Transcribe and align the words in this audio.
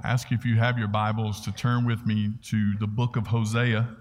I 0.00 0.10
ask 0.10 0.30
you 0.30 0.36
if 0.36 0.44
you 0.44 0.54
have 0.58 0.78
your 0.78 0.86
Bibles 0.86 1.40
to 1.40 1.50
turn 1.50 1.84
with 1.84 2.06
me 2.06 2.30
to 2.44 2.74
the 2.78 2.86
book 2.86 3.16
of 3.16 3.26
Hosea. 3.26 3.96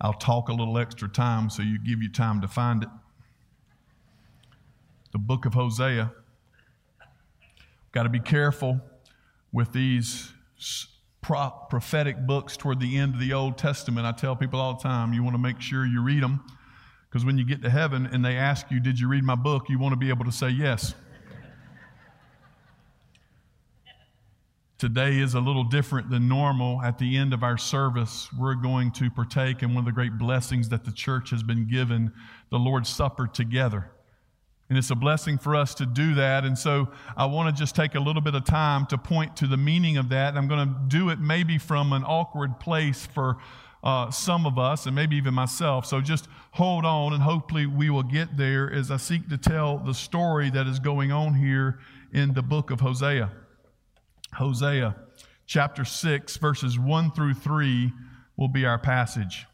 I'll 0.00 0.12
talk 0.12 0.48
a 0.48 0.52
little 0.52 0.78
extra 0.78 1.08
time 1.08 1.50
so 1.50 1.60
you 1.60 1.76
give 1.80 2.00
you 2.00 2.08
time 2.08 2.40
to 2.42 2.46
find 2.46 2.84
it. 2.84 2.88
The 5.10 5.18
book 5.18 5.44
of 5.44 5.54
Hosea. 5.54 6.12
Got 7.90 8.04
to 8.04 8.08
be 8.10 8.20
careful 8.20 8.80
with 9.52 9.72
these 9.72 10.32
prophetic 11.20 12.28
books 12.28 12.56
toward 12.56 12.78
the 12.78 12.96
end 12.96 13.14
of 13.14 13.20
the 13.20 13.32
Old 13.32 13.58
Testament. 13.58 14.06
I 14.06 14.12
tell 14.12 14.36
people 14.36 14.60
all 14.60 14.74
the 14.74 14.84
time, 14.84 15.12
you 15.12 15.24
want 15.24 15.34
to 15.34 15.42
make 15.42 15.60
sure 15.60 15.84
you 15.84 16.00
read 16.00 16.22
them 16.22 16.44
because 17.10 17.24
when 17.24 17.38
you 17.38 17.44
get 17.44 17.60
to 17.62 17.70
heaven 17.70 18.06
and 18.06 18.24
they 18.24 18.36
ask 18.36 18.70
you, 18.70 18.78
Did 18.78 19.00
you 19.00 19.08
read 19.08 19.24
my 19.24 19.34
book? 19.34 19.68
you 19.68 19.80
want 19.80 19.94
to 19.94 19.96
be 19.96 20.10
able 20.10 20.26
to 20.26 20.32
say 20.32 20.50
yes. 20.50 20.94
Today 24.76 25.20
is 25.20 25.34
a 25.34 25.40
little 25.40 25.62
different 25.62 26.10
than 26.10 26.28
normal. 26.28 26.82
At 26.82 26.98
the 26.98 27.16
end 27.16 27.32
of 27.32 27.44
our 27.44 27.56
service, 27.56 28.28
we're 28.36 28.56
going 28.56 28.90
to 28.92 29.08
partake 29.08 29.62
in 29.62 29.70
one 29.72 29.78
of 29.78 29.84
the 29.84 29.92
great 29.92 30.18
blessings 30.18 30.68
that 30.70 30.84
the 30.84 30.90
church 30.90 31.30
has 31.30 31.44
been 31.44 31.68
given 31.68 32.12
the 32.50 32.58
Lord's 32.58 32.88
Supper 32.88 33.28
together. 33.28 33.92
And 34.68 34.76
it's 34.76 34.90
a 34.90 34.96
blessing 34.96 35.38
for 35.38 35.54
us 35.54 35.74
to 35.76 35.86
do 35.86 36.14
that. 36.16 36.44
And 36.44 36.58
so 36.58 36.88
I 37.16 37.26
want 37.26 37.54
to 37.54 37.60
just 37.60 37.76
take 37.76 37.94
a 37.94 38.00
little 38.00 38.20
bit 38.20 38.34
of 38.34 38.44
time 38.44 38.86
to 38.86 38.98
point 38.98 39.36
to 39.36 39.46
the 39.46 39.56
meaning 39.56 39.96
of 39.96 40.08
that. 40.08 40.36
I'm 40.36 40.48
going 40.48 40.66
to 40.66 40.74
do 40.88 41.10
it 41.10 41.20
maybe 41.20 41.56
from 41.56 41.92
an 41.92 42.02
awkward 42.02 42.58
place 42.58 43.06
for 43.06 43.36
uh, 43.84 44.10
some 44.10 44.44
of 44.44 44.58
us 44.58 44.86
and 44.86 44.96
maybe 44.96 45.14
even 45.14 45.34
myself. 45.34 45.86
So 45.86 46.00
just 46.00 46.26
hold 46.50 46.84
on 46.84 47.12
and 47.12 47.22
hopefully 47.22 47.66
we 47.66 47.90
will 47.90 48.02
get 48.02 48.36
there 48.36 48.72
as 48.72 48.90
I 48.90 48.96
seek 48.96 49.28
to 49.28 49.38
tell 49.38 49.78
the 49.78 49.94
story 49.94 50.50
that 50.50 50.66
is 50.66 50.80
going 50.80 51.12
on 51.12 51.34
here 51.34 51.78
in 52.12 52.34
the 52.34 52.42
book 52.42 52.72
of 52.72 52.80
Hosea. 52.80 53.30
Hosea 54.34 54.96
chapter 55.46 55.84
6, 55.84 56.36
verses 56.38 56.78
1 56.78 57.12
through 57.12 57.34
3 57.34 57.92
will 58.36 58.48
be 58.48 58.64
our 58.64 58.78
passage. 58.78 59.46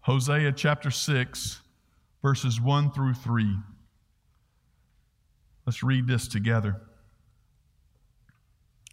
Hosea 0.00 0.52
chapter 0.52 0.90
6, 0.90 1.60
verses 2.22 2.60
1 2.60 2.90
through 2.90 3.14
3. 3.14 3.56
Let's 5.66 5.82
read 5.82 6.08
this 6.08 6.26
together. 6.26 6.80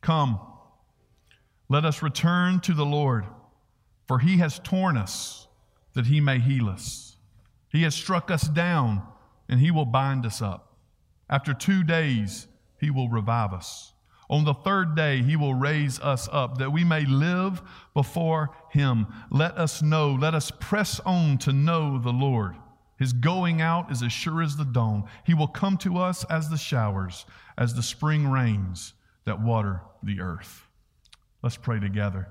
Come, 0.02 0.39
let 1.67 1.86
us 1.86 2.03
return 2.03 2.59
to 2.61 2.73
the 2.73 2.86
Lord, 2.86 3.25
for 4.08 4.20
he 4.20 4.38
has 4.38 4.59
torn 4.59 4.97
us 4.97 5.47
that 5.94 6.05
he 6.05 6.22
may 6.22 6.39
heal 6.39 6.70
us. 6.70 7.17
He 7.70 7.83
has 7.83 7.95
struck 7.95 8.30
us 8.30 8.47
down, 8.47 9.02
and 9.47 9.59
he 9.59 9.72
will 9.72 9.86
bind 9.86 10.25
us 10.25 10.42
up. 10.42 10.75
After 11.30 11.53
two 11.53 11.83
days, 11.83 12.47
he 12.80 12.89
will 12.89 13.09
revive 13.09 13.53
us. 13.53 13.94
On 14.30 14.44
the 14.44 14.53
third 14.53 14.95
day, 14.95 15.23
he 15.23 15.35
will 15.35 15.55
raise 15.55 15.99
us 15.99 16.30
up 16.31 16.59
that 16.59 16.72
we 16.72 16.83
may 16.83 17.05
live 17.05 17.61
before 17.95 18.52
him. 18.69 19.08
Let 19.31 19.58
us 19.58 19.81
know, 19.81 20.11
let 20.13 20.36
us 20.36 20.52
press 20.59 20.99
on 20.99 21.39
to 21.39 21.52
know 21.52 21.97
the 21.97 22.13
Lord. 22.13 22.55
His 22.99 23.13
going 23.13 23.61
out 23.61 23.91
is 23.91 24.03
as 24.03 24.11
sure 24.11 24.44
as 24.44 24.58
the 24.58 24.66
dawn. 24.66 25.05
He 25.25 25.33
will 25.33 25.47
come 25.47 25.77
to 25.77 25.97
us 25.97 26.25
as 26.25 26.49
the 26.49 26.58
showers, 26.58 27.25
as 27.58 27.73
the 27.73 27.81
spring 27.81 28.27
rains 28.27 28.93
that 29.25 29.41
water 29.41 29.81
the 30.03 30.19
earth. 30.19 30.67
Let's 31.41 31.58
pray 31.58 31.80
together. 31.80 32.27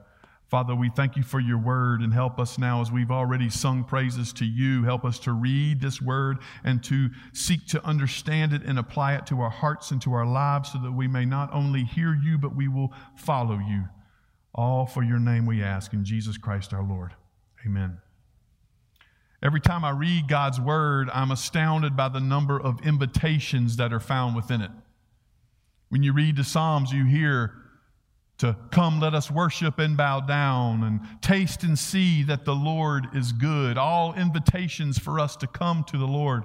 Father, 0.48 0.74
we 0.74 0.88
thank 0.88 1.14
you 1.16 1.22
for 1.22 1.40
your 1.40 1.58
word 1.58 2.00
and 2.00 2.12
help 2.12 2.38
us 2.38 2.56
now 2.56 2.80
as 2.80 2.90
we've 2.90 3.10
already 3.10 3.50
sung 3.50 3.84
praises 3.84 4.32
to 4.32 4.46
you. 4.46 4.82
Help 4.82 5.04
us 5.04 5.18
to 5.20 5.32
read 5.32 5.82
this 5.82 6.00
word 6.00 6.38
and 6.64 6.82
to 6.84 7.10
seek 7.34 7.66
to 7.66 7.84
understand 7.84 8.54
it 8.54 8.62
and 8.62 8.78
apply 8.78 9.14
it 9.14 9.26
to 9.26 9.42
our 9.42 9.50
hearts 9.50 9.90
and 9.90 10.00
to 10.00 10.14
our 10.14 10.24
lives 10.24 10.72
so 10.72 10.78
that 10.78 10.92
we 10.92 11.06
may 11.06 11.26
not 11.26 11.52
only 11.52 11.84
hear 11.84 12.14
you, 12.14 12.38
but 12.38 12.56
we 12.56 12.66
will 12.66 12.94
follow 13.14 13.58
you. 13.58 13.84
All 14.54 14.86
for 14.86 15.02
your 15.02 15.18
name 15.18 15.44
we 15.44 15.62
ask 15.62 15.92
in 15.92 16.02
Jesus 16.02 16.38
Christ 16.38 16.72
our 16.72 16.82
Lord. 16.82 17.12
Amen. 17.66 17.98
Every 19.42 19.60
time 19.60 19.84
I 19.84 19.90
read 19.90 20.28
God's 20.28 20.58
word, 20.58 21.10
I'm 21.12 21.30
astounded 21.30 21.94
by 21.94 22.08
the 22.08 22.20
number 22.20 22.58
of 22.58 22.80
invitations 22.86 23.76
that 23.76 23.92
are 23.92 24.00
found 24.00 24.34
within 24.34 24.62
it. 24.62 24.70
When 25.90 26.02
you 26.02 26.14
read 26.14 26.36
the 26.36 26.44
Psalms, 26.44 26.90
you 26.90 27.04
hear 27.04 27.52
to 28.38 28.56
come, 28.70 29.00
let 29.00 29.14
us 29.14 29.30
worship 29.30 29.78
and 29.78 29.96
bow 29.96 30.20
down 30.20 30.84
and 30.84 31.00
taste 31.20 31.64
and 31.64 31.78
see 31.78 32.22
that 32.22 32.44
the 32.44 32.54
Lord 32.54 33.08
is 33.14 33.32
good. 33.32 33.76
All 33.76 34.14
invitations 34.14 34.98
for 34.98 35.18
us 35.18 35.36
to 35.36 35.46
come 35.46 35.84
to 35.84 35.98
the 35.98 36.06
Lord. 36.06 36.44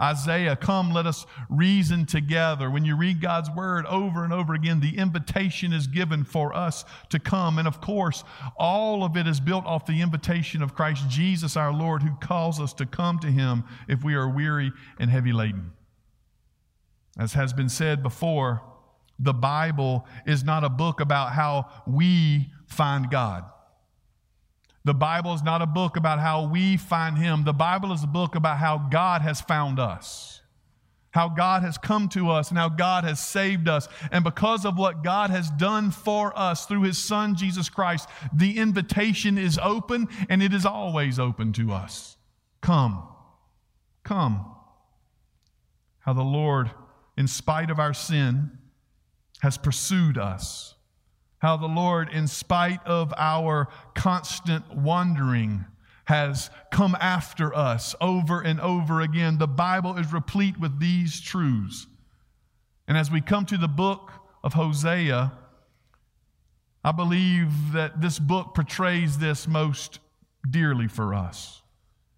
Isaiah, 0.00 0.56
come, 0.56 0.92
let 0.92 1.06
us 1.06 1.24
reason 1.48 2.04
together. 2.04 2.68
When 2.68 2.84
you 2.84 2.96
read 2.96 3.20
God's 3.20 3.48
word 3.50 3.86
over 3.86 4.24
and 4.24 4.32
over 4.32 4.52
again, 4.52 4.80
the 4.80 4.98
invitation 4.98 5.72
is 5.72 5.86
given 5.86 6.24
for 6.24 6.54
us 6.54 6.84
to 7.10 7.18
come. 7.18 7.58
And 7.58 7.68
of 7.68 7.80
course, 7.80 8.24
all 8.56 9.04
of 9.04 9.16
it 9.16 9.26
is 9.26 9.40
built 9.40 9.64
off 9.66 9.86
the 9.86 10.02
invitation 10.02 10.62
of 10.62 10.74
Christ 10.74 11.08
Jesus 11.08 11.56
our 11.56 11.72
Lord, 11.72 12.02
who 12.02 12.16
calls 12.16 12.60
us 12.60 12.72
to 12.74 12.86
come 12.86 13.18
to 13.20 13.28
him 13.28 13.64
if 13.88 14.02
we 14.02 14.14
are 14.14 14.28
weary 14.28 14.72
and 14.98 15.10
heavy 15.10 15.32
laden. 15.32 15.72
As 17.16 17.34
has 17.34 17.52
been 17.52 17.68
said 17.68 18.02
before, 18.02 18.62
the 19.18 19.34
Bible 19.34 20.06
is 20.26 20.44
not 20.44 20.64
a 20.64 20.68
book 20.68 21.00
about 21.00 21.32
how 21.32 21.70
we 21.86 22.50
find 22.66 23.10
God. 23.10 23.44
The 24.84 24.94
Bible 24.94 25.32
is 25.32 25.42
not 25.42 25.62
a 25.62 25.66
book 25.66 25.96
about 25.96 26.18
how 26.20 26.46
we 26.46 26.76
find 26.76 27.16
Him. 27.16 27.44
The 27.44 27.54
Bible 27.54 27.92
is 27.92 28.02
a 28.02 28.08
book 28.08 28.34
about 28.34 28.58
how 28.58 28.76
God 28.90 29.22
has 29.22 29.40
found 29.40 29.78
us, 29.78 30.42
how 31.12 31.30
God 31.30 31.62
has 31.62 31.78
come 31.78 32.08
to 32.10 32.28
us, 32.28 32.50
and 32.50 32.58
how 32.58 32.68
God 32.68 33.04
has 33.04 33.18
saved 33.18 33.66
us. 33.66 33.88
And 34.12 34.22
because 34.22 34.66
of 34.66 34.76
what 34.76 35.02
God 35.02 35.30
has 35.30 35.48
done 35.52 35.90
for 35.90 36.38
us 36.38 36.66
through 36.66 36.82
His 36.82 36.98
Son, 36.98 37.34
Jesus 37.34 37.70
Christ, 37.70 38.10
the 38.32 38.58
invitation 38.58 39.38
is 39.38 39.58
open 39.62 40.06
and 40.28 40.42
it 40.42 40.52
is 40.52 40.66
always 40.66 41.18
open 41.18 41.54
to 41.54 41.72
us. 41.72 42.18
Come, 42.60 43.08
come. 44.02 44.54
How 46.00 46.12
the 46.12 46.22
Lord, 46.22 46.70
in 47.16 47.26
spite 47.26 47.70
of 47.70 47.78
our 47.78 47.94
sin, 47.94 48.58
has 49.44 49.58
pursued 49.58 50.16
us. 50.16 50.74
How 51.40 51.58
the 51.58 51.66
Lord, 51.66 52.08
in 52.10 52.26
spite 52.28 52.80
of 52.86 53.12
our 53.18 53.68
constant 53.94 54.74
wandering, 54.74 55.66
has 56.06 56.48
come 56.70 56.96
after 56.98 57.54
us 57.54 57.94
over 58.00 58.40
and 58.40 58.58
over 58.58 59.02
again. 59.02 59.36
The 59.36 59.46
Bible 59.46 59.98
is 59.98 60.14
replete 60.14 60.58
with 60.58 60.80
these 60.80 61.20
truths. 61.20 61.86
And 62.88 62.96
as 62.96 63.10
we 63.10 63.20
come 63.20 63.44
to 63.44 63.58
the 63.58 63.68
book 63.68 64.12
of 64.42 64.54
Hosea, 64.54 65.32
I 66.82 66.92
believe 66.92 67.72
that 67.72 68.00
this 68.00 68.18
book 68.18 68.54
portrays 68.54 69.18
this 69.18 69.46
most 69.46 69.98
dearly 70.48 70.88
for 70.88 71.12
us. 71.12 71.60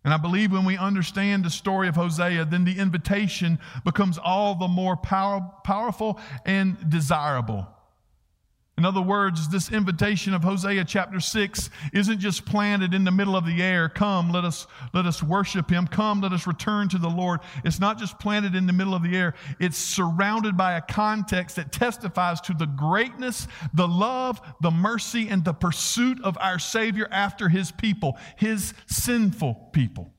And 0.06 0.14
I 0.14 0.18
believe 0.18 0.52
when 0.52 0.64
we 0.64 0.76
understand 0.76 1.44
the 1.44 1.50
story 1.50 1.88
of 1.88 1.96
Hosea, 1.96 2.44
then 2.44 2.64
the 2.64 2.78
invitation 2.78 3.58
becomes 3.84 4.18
all 4.18 4.54
the 4.54 4.68
more 4.68 4.96
power, 4.96 5.40
powerful 5.64 6.20
and 6.44 6.88
desirable. 6.88 7.66
In 8.78 8.84
other 8.84 9.00
words, 9.00 9.48
this 9.48 9.72
invitation 9.72 10.34
of 10.34 10.44
Hosea 10.44 10.84
chapter 10.84 11.18
6 11.18 11.70
isn't 11.94 12.18
just 12.18 12.44
planted 12.44 12.92
in 12.92 13.04
the 13.04 13.10
middle 13.10 13.34
of 13.34 13.46
the 13.46 13.62
air. 13.62 13.88
Come, 13.88 14.30
let 14.30 14.44
us, 14.44 14.66
let 14.92 15.06
us 15.06 15.22
worship 15.22 15.70
him. 15.70 15.86
Come, 15.86 16.20
let 16.20 16.32
us 16.32 16.46
return 16.46 16.90
to 16.90 16.98
the 16.98 17.08
Lord. 17.08 17.40
It's 17.64 17.80
not 17.80 17.98
just 17.98 18.18
planted 18.18 18.54
in 18.54 18.66
the 18.66 18.74
middle 18.74 18.94
of 18.94 19.02
the 19.02 19.16
air. 19.16 19.32
It's 19.58 19.78
surrounded 19.78 20.58
by 20.58 20.76
a 20.76 20.82
context 20.82 21.56
that 21.56 21.72
testifies 21.72 22.42
to 22.42 22.52
the 22.52 22.66
greatness, 22.66 23.48
the 23.72 23.88
love, 23.88 24.42
the 24.60 24.70
mercy, 24.70 25.26
and 25.30 25.42
the 25.42 25.54
pursuit 25.54 26.22
of 26.22 26.36
our 26.38 26.58
Savior 26.58 27.08
after 27.10 27.48
his 27.48 27.72
people, 27.72 28.18
his 28.36 28.74
sinful 28.86 29.70
people. 29.72 30.12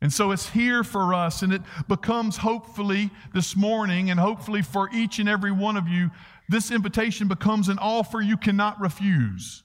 And 0.00 0.12
so 0.12 0.32
it's 0.32 0.48
here 0.48 0.82
for 0.82 1.14
us, 1.14 1.42
and 1.42 1.52
it 1.52 1.62
becomes 1.86 2.38
hopefully 2.38 3.10
this 3.32 3.54
morning, 3.54 4.10
and 4.10 4.18
hopefully 4.18 4.60
for 4.60 4.90
each 4.92 5.20
and 5.20 5.28
every 5.28 5.52
one 5.52 5.76
of 5.76 5.86
you, 5.86 6.10
this 6.52 6.70
invitation 6.70 7.26
becomes 7.26 7.68
an 7.68 7.78
offer 7.78 8.20
you 8.20 8.36
cannot 8.36 8.80
refuse. 8.80 9.62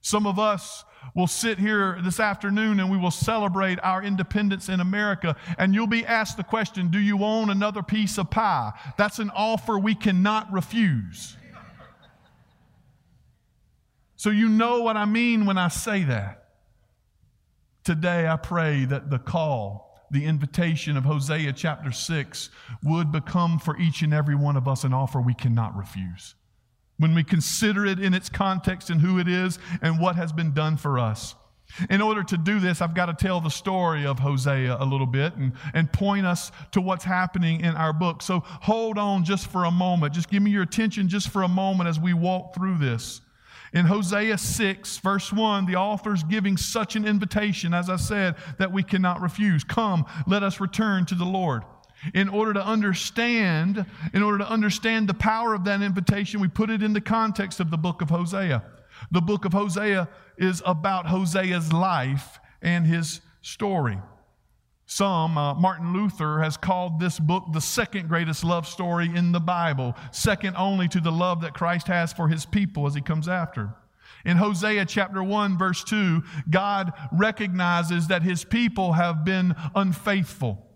Some 0.00 0.26
of 0.26 0.38
us 0.38 0.84
will 1.14 1.26
sit 1.26 1.58
here 1.58 1.98
this 2.02 2.18
afternoon 2.18 2.80
and 2.80 2.90
we 2.90 2.96
will 2.96 3.10
celebrate 3.10 3.78
our 3.82 4.02
independence 4.02 4.68
in 4.68 4.80
America, 4.80 5.36
and 5.58 5.74
you'll 5.74 5.86
be 5.86 6.04
asked 6.04 6.36
the 6.36 6.44
question 6.44 6.90
Do 6.90 6.98
you 6.98 7.22
own 7.22 7.50
another 7.50 7.82
piece 7.82 8.18
of 8.18 8.30
pie? 8.30 8.72
That's 8.96 9.18
an 9.18 9.30
offer 9.30 9.78
we 9.78 9.94
cannot 9.94 10.52
refuse. 10.52 11.36
So, 14.16 14.30
you 14.30 14.48
know 14.48 14.82
what 14.82 14.96
I 14.96 15.04
mean 15.04 15.46
when 15.46 15.58
I 15.58 15.68
say 15.68 16.04
that. 16.04 16.44
Today, 17.82 18.28
I 18.28 18.36
pray 18.36 18.84
that 18.84 19.10
the 19.10 19.18
call 19.18 19.91
the 20.12 20.26
invitation 20.26 20.96
of 20.96 21.04
Hosea 21.04 21.54
chapter 21.54 21.90
6 21.90 22.50
would 22.84 23.10
become 23.10 23.58
for 23.58 23.76
each 23.78 24.02
and 24.02 24.12
every 24.12 24.34
one 24.34 24.56
of 24.56 24.68
us 24.68 24.84
an 24.84 24.92
offer 24.92 25.20
we 25.20 25.34
cannot 25.34 25.76
refuse. 25.76 26.34
When 26.98 27.14
we 27.14 27.24
consider 27.24 27.86
it 27.86 27.98
in 27.98 28.12
its 28.14 28.28
context 28.28 28.90
and 28.90 29.00
who 29.00 29.18
it 29.18 29.26
is 29.26 29.58
and 29.80 29.98
what 29.98 30.16
has 30.16 30.30
been 30.30 30.52
done 30.52 30.76
for 30.76 30.98
us. 30.98 31.34
In 31.88 32.02
order 32.02 32.22
to 32.22 32.36
do 32.36 32.60
this, 32.60 32.82
I've 32.82 32.94
got 32.94 33.06
to 33.06 33.14
tell 33.14 33.40
the 33.40 33.48
story 33.48 34.04
of 34.04 34.18
Hosea 34.18 34.76
a 34.78 34.84
little 34.84 35.06
bit 35.06 35.34
and, 35.36 35.52
and 35.72 35.90
point 35.90 36.26
us 36.26 36.52
to 36.72 36.82
what's 36.82 37.04
happening 37.04 37.60
in 37.60 37.74
our 37.74 37.94
book. 37.94 38.20
So 38.20 38.40
hold 38.44 38.98
on 38.98 39.24
just 39.24 39.46
for 39.46 39.64
a 39.64 39.70
moment. 39.70 40.12
Just 40.12 40.28
give 40.28 40.42
me 40.42 40.50
your 40.50 40.62
attention 40.62 41.08
just 41.08 41.30
for 41.30 41.42
a 41.42 41.48
moment 41.48 41.88
as 41.88 41.98
we 41.98 42.12
walk 42.12 42.54
through 42.54 42.76
this. 42.76 43.22
In 43.72 43.86
Hosea 43.86 44.36
6, 44.36 44.98
verse 44.98 45.32
1, 45.32 45.64
the 45.64 45.76
author's 45.76 46.22
giving 46.24 46.56
such 46.56 46.94
an 46.94 47.06
invitation, 47.06 47.72
as 47.72 47.88
I 47.88 47.96
said, 47.96 48.34
that 48.58 48.70
we 48.70 48.82
cannot 48.82 49.22
refuse. 49.22 49.64
Come, 49.64 50.04
let 50.26 50.42
us 50.42 50.60
return 50.60 51.06
to 51.06 51.14
the 51.14 51.24
Lord. 51.24 51.62
In 52.14 52.28
order 52.28 52.52
to 52.52 52.64
understand, 52.64 53.86
in 54.12 54.22
order 54.22 54.38
to 54.38 54.50
understand 54.50 55.08
the 55.08 55.14
power 55.14 55.54
of 55.54 55.64
that 55.64 55.80
invitation, 55.80 56.40
we 56.40 56.48
put 56.48 56.68
it 56.68 56.82
in 56.82 56.92
the 56.92 57.00
context 57.00 57.60
of 57.60 57.70
the 57.70 57.78
book 57.78 58.02
of 58.02 58.10
Hosea. 58.10 58.62
The 59.10 59.20
book 59.22 59.44
of 59.44 59.52
Hosea 59.52 60.08
is 60.36 60.62
about 60.66 61.06
Hosea's 61.06 61.72
life 61.72 62.40
and 62.60 62.86
his 62.86 63.20
story. 63.40 63.98
Some, 64.94 65.38
uh, 65.38 65.54
Martin 65.54 65.94
Luther 65.94 66.40
has 66.42 66.58
called 66.58 67.00
this 67.00 67.18
book 67.18 67.44
the 67.50 67.62
second 67.62 68.10
greatest 68.10 68.44
love 68.44 68.68
story 68.68 69.06
in 69.06 69.32
the 69.32 69.40
Bible, 69.40 69.96
second 70.10 70.54
only 70.54 70.86
to 70.88 71.00
the 71.00 71.10
love 71.10 71.40
that 71.40 71.54
Christ 71.54 71.86
has 71.86 72.12
for 72.12 72.28
his 72.28 72.44
people 72.44 72.86
as 72.86 72.94
he 72.94 73.00
comes 73.00 73.26
after. 73.26 73.74
In 74.26 74.36
Hosea 74.36 74.84
chapter 74.84 75.22
1, 75.22 75.56
verse 75.56 75.82
2, 75.84 76.22
God 76.50 76.92
recognizes 77.10 78.08
that 78.08 78.22
his 78.22 78.44
people 78.44 78.92
have 78.92 79.24
been 79.24 79.54
unfaithful. 79.74 80.71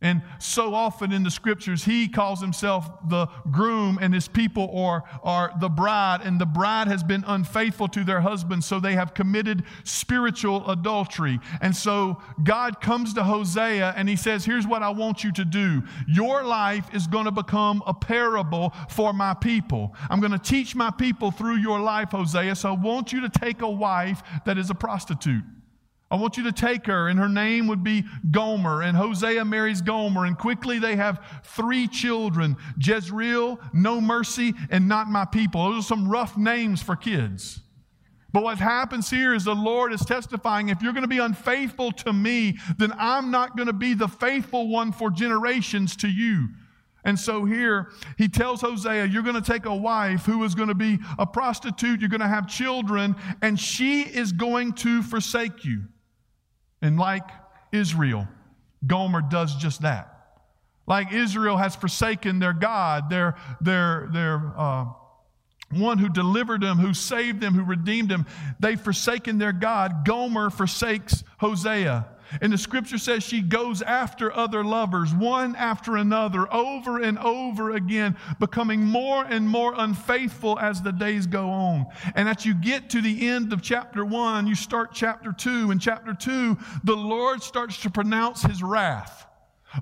And 0.00 0.22
so 0.38 0.74
often 0.74 1.10
in 1.10 1.24
the 1.24 1.30
scriptures, 1.30 1.84
he 1.84 2.06
calls 2.06 2.40
himself 2.40 2.88
the 3.08 3.26
groom 3.50 3.98
and 4.00 4.14
his 4.14 4.28
people 4.28 4.70
are, 4.78 5.02
are 5.24 5.52
the 5.60 5.68
bride. 5.68 6.20
And 6.22 6.40
the 6.40 6.46
bride 6.46 6.86
has 6.86 7.02
been 7.02 7.24
unfaithful 7.26 7.88
to 7.88 8.04
their 8.04 8.20
husband, 8.20 8.62
so 8.62 8.78
they 8.78 8.94
have 8.94 9.12
committed 9.12 9.64
spiritual 9.82 10.68
adultery. 10.70 11.40
And 11.60 11.74
so 11.74 12.22
God 12.44 12.80
comes 12.80 13.12
to 13.14 13.24
Hosea 13.24 13.92
and 13.96 14.08
he 14.08 14.14
says, 14.14 14.44
Here's 14.44 14.68
what 14.68 14.84
I 14.84 14.90
want 14.90 15.24
you 15.24 15.32
to 15.32 15.44
do. 15.44 15.82
Your 16.06 16.44
life 16.44 16.94
is 16.94 17.08
going 17.08 17.24
to 17.24 17.32
become 17.32 17.82
a 17.84 17.92
parable 17.92 18.72
for 18.88 19.12
my 19.12 19.34
people. 19.34 19.96
I'm 20.08 20.20
going 20.20 20.30
to 20.30 20.38
teach 20.38 20.76
my 20.76 20.92
people 20.92 21.32
through 21.32 21.56
your 21.56 21.80
life, 21.80 22.10
Hosea. 22.12 22.54
So 22.54 22.68
I 22.68 22.76
want 22.76 23.12
you 23.12 23.20
to 23.22 23.28
take 23.28 23.62
a 23.62 23.70
wife 23.70 24.22
that 24.44 24.58
is 24.58 24.70
a 24.70 24.74
prostitute. 24.74 25.42
I 26.10 26.16
want 26.16 26.38
you 26.38 26.44
to 26.44 26.52
take 26.52 26.86
her, 26.86 27.08
and 27.08 27.18
her 27.18 27.28
name 27.28 27.66
would 27.66 27.84
be 27.84 28.04
Gomer. 28.30 28.82
And 28.82 28.96
Hosea 28.96 29.44
marries 29.44 29.82
Gomer, 29.82 30.24
and 30.24 30.38
quickly 30.38 30.78
they 30.78 30.96
have 30.96 31.22
three 31.44 31.86
children 31.86 32.56
Jezreel, 32.78 33.60
No 33.74 34.00
Mercy, 34.00 34.54
and 34.70 34.88
Not 34.88 35.08
My 35.08 35.26
People. 35.26 35.70
Those 35.70 35.84
are 35.84 35.88
some 35.88 36.08
rough 36.08 36.36
names 36.38 36.82
for 36.82 36.96
kids. 36.96 37.60
But 38.32 38.42
what 38.42 38.58
happens 38.58 39.10
here 39.10 39.34
is 39.34 39.44
the 39.44 39.54
Lord 39.54 39.92
is 39.92 40.00
testifying 40.00 40.68
if 40.68 40.82
you're 40.82 40.92
going 40.92 41.02
to 41.02 41.08
be 41.08 41.18
unfaithful 41.18 41.92
to 41.92 42.12
me, 42.12 42.58
then 42.78 42.92
I'm 42.98 43.30
not 43.30 43.56
going 43.56 43.66
to 43.66 43.72
be 43.72 43.94
the 43.94 44.08
faithful 44.08 44.68
one 44.68 44.92
for 44.92 45.10
generations 45.10 45.96
to 45.96 46.08
you. 46.08 46.48
And 47.04 47.18
so 47.18 47.44
here 47.44 47.90
he 48.16 48.28
tells 48.28 48.60
Hosea, 48.60 49.06
You're 49.06 49.22
going 49.22 49.40
to 49.40 49.52
take 49.52 49.66
a 49.66 49.74
wife 49.74 50.24
who 50.24 50.42
is 50.44 50.54
going 50.54 50.68
to 50.68 50.74
be 50.74 50.98
a 51.18 51.26
prostitute, 51.26 52.00
you're 52.00 52.08
going 52.08 52.20
to 52.20 52.28
have 52.28 52.46
children, 52.46 53.14
and 53.42 53.58
she 53.58 54.02
is 54.02 54.32
going 54.32 54.72
to 54.74 55.02
forsake 55.02 55.64
you. 55.64 55.84
And 56.80 56.98
like 56.98 57.28
Israel, 57.72 58.28
Gomer 58.86 59.22
does 59.22 59.54
just 59.56 59.82
that. 59.82 60.14
Like 60.86 61.12
Israel 61.12 61.56
has 61.56 61.76
forsaken 61.76 62.38
their 62.38 62.54
God, 62.54 63.10
their, 63.10 63.36
their, 63.60 64.08
their 64.12 64.52
uh, 64.56 64.86
one 65.70 65.98
who 65.98 66.08
delivered 66.08 66.62
them, 66.62 66.78
who 66.78 66.94
saved 66.94 67.40
them, 67.40 67.54
who 67.54 67.62
redeemed 67.62 68.08
them. 68.08 68.26
They've 68.58 68.80
forsaken 68.80 69.38
their 69.38 69.52
God. 69.52 70.06
Gomer 70.06 70.48
forsakes 70.48 71.24
Hosea. 71.38 72.06
And 72.40 72.52
the 72.52 72.58
scripture 72.58 72.98
says 72.98 73.22
she 73.22 73.40
goes 73.40 73.82
after 73.82 74.32
other 74.32 74.62
lovers, 74.64 75.14
one 75.14 75.56
after 75.56 75.96
another, 75.96 76.52
over 76.52 77.00
and 77.00 77.18
over 77.18 77.70
again, 77.70 78.16
becoming 78.38 78.82
more 78.82 79.24
and 79.24 79.48
more 79.48 79.74
unfaithful 79.76 80.58
as 80.58 80.82
the 80.82 80.92
days 80.92 81.26
go 81.26 81.48
on. 81.50 81.86
And 82.14 82.28
as 82.28 82.44
you 82.44 82.54
get 82.54 82.90
to 82.90 83.00
the 83.00 83.28
end 83.28 83.52
of 83.52 83.62
chapter 83.62 84.04
one, 84.04 84.46
you 84.46 84.54
start 84.54 84.90
chapter 84.92 85.32
two. 85.32 85.70
In 85.70 85.78
chapter 85.78 86.14
two, 86.14 86.58
the 86.84 86.96
Lord 86.96 87.42
starts 87.42 87.80
to 87.82 87.90
pronounce 87.90 88.42
his 88.42 88.62
wrath. 88.62 89.26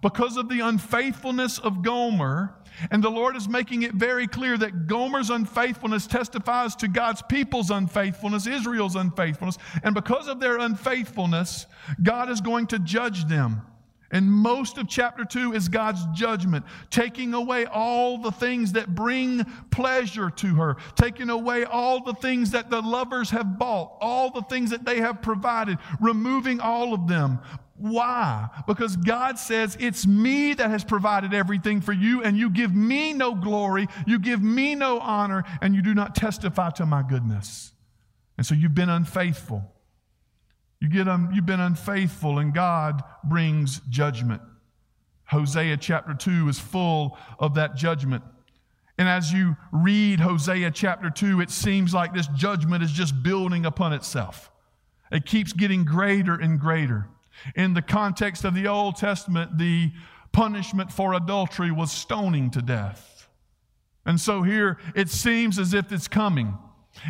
Because 0.02 0.36
of 0.36 0.48
the 0.48 0.60
unfaithfulness 0.60 1.58
of 1.58 1.82
Gomer, 1.82 2.54
and 2.90 3.02
the 3.02 3.10
Lord 3.10 3.36
is 3.36 3.48
making 3.48 3.82
it 3.82 3.94
very 3.94 4.26
clear 4.26 4.56
that 4.58 4.86
Gomer's 4.86 5.30
unfaithfulness 5.30 6.06
testifies 6.06 6.76
to 6.76 6.88
God's 6.88 7.22
people's 7.22 7.70
unfaithfulness, 7.70 8.46
Israel's 8.46 8.96
unfaithfulness. 8.96 9.58
And 9.82 9.94
because 9.94 10.28
of 10.28 10.40
their 10.40 10.58
unfaithfulness, 10.58 11.66
God 12.02 12.30
is 12.30 12.40
going 12.40 12.66
to 12.68 12.78
judge 12.78 13.26
them. 13.26 13.62
And 14.12 14.30
most 14.30 14.78
of 14.78 14.88
chapter 14.88 15.24
2 15.24 15.54
is 15.54 15.68
God's 15.68 16.04
judgment, 16.14 16.64
taking 16.90 17.34
away 17.34 17.66
all 17.66 18.18
the 18.18 18.30
things 18.30 18.72
that 18.72 18.94
bring 18.94 19.44
pleasure 19.70 20.30
to 20.30 20.54
her, 20.54 20.76
taking 20.94 21.28
away 21.28 21.64
all 21.64 22.04
the 22.04 22.14
things 22.14 22.52
that 22.52 22.70
the 22.70 22.80
lovers 22.80 23.30
have 23.30 23.58
bought, 23.58 23.96
all 24.00 24.30
the 24.30 24.42
things 24.42 24.70
that 24.70 24.84
they 24.84 25.00
have 25.00 25.22
provided, 25.22 25.78
removing 26.00 26.60
all 26.60 26.94
of 26.94 27.08
them, 27.08 27.40
why? 27.78 28.48
Because 28.66 28.96
God 28.96 29.38
says, 29.38 29.76
It's 29.78 30.06
me 30.06 30.54
that 30.54 30.70
has 30.70 30.84
provided 30.84 31.34
everything 31.34 31.80
for 31.80 31.92
you, 31.92 32.22
and 32.22 32.36
you 32.36 32.50
give 32.50 32.74
me 32.74 33.12
no 33.12 33.34
glory, 33.34 33.86
you 34.06 34.18
give 34.18 34.42
me 34.42 34.74
no 34.74 34.98
honor, 34.98 35.44
and 35.60 35.74
you 35.74 35.82
do 35.82 35.94
not 35.94 36.14
testify 36.14 36.70
to 36.70 36.86
my 36.86 37.02
goodness. 37.02 37.72
And 38.36 38.46
so 38.46 38.54
you've 38.54 38.74
been 38.74 38.88
unfaithful. 38.88 39.72
You 40.80 40.88
get 40.88 41.08
um, 41.08 41.30
you've 41.32 41.46
been 41.46 41.60
unfaithful, 41.60 42.38
and 42.38 42.54
God 42.54 43.02
brings 43.24 43.80
judgment. 43.88 44.42
Hosea 45.24 45.76
chapter 45.78 46.14
2 46.14 46.48
is 46.48 46.58
full 46.58 47.18
of 47.38 47.54
that 47.54 47.74
judgment. 47.74 48.22
And 48.98 49.08
as 49.08 49.32
you 49.32 49.56
read 49.72 50.20
Hosea 50.20 50.70
chapter 50.70 51.10
2, 51.10 51.40
it 51.40 51.50
seems 51.50 51.92
like 51.92 52.14
this 52.14 52.28
judgment 52.28 52.82
is 52.82 52.92
just 52.92 53.22
building 53.22 53.66
upon 53.66 53.92
itself. 53.92 54.50
It 55.10 55.26
keeps 55.26 55.52
getting 55.52 55.84
greater 55.84 56.34
and 56.34 56.58
greater. 56.58 57.08
In 57.54 57.74
the 57.74 57.82
context 57.82 58.44
of 58.44 58.54
the 58.54 58.66
Old 58.66 58.96
Testament, 58.96 59.58
the 59.58 59.92
punishment 60.32 60.92
for 60.92 61.14
adultery 61.14 61.70
was 61.70 61.92
stoning 61.92 62.50
to 62.50 62.62
death. 62.62 63.28
And 64.04 64.20
so 64.20 64.42
here 64.42 64.78
it 64.94 65.08
seems 65.08 65.58
as 65.58 65.74
if 65.74 65.90
it's 65.92 66.08
coming. 66.08 66.56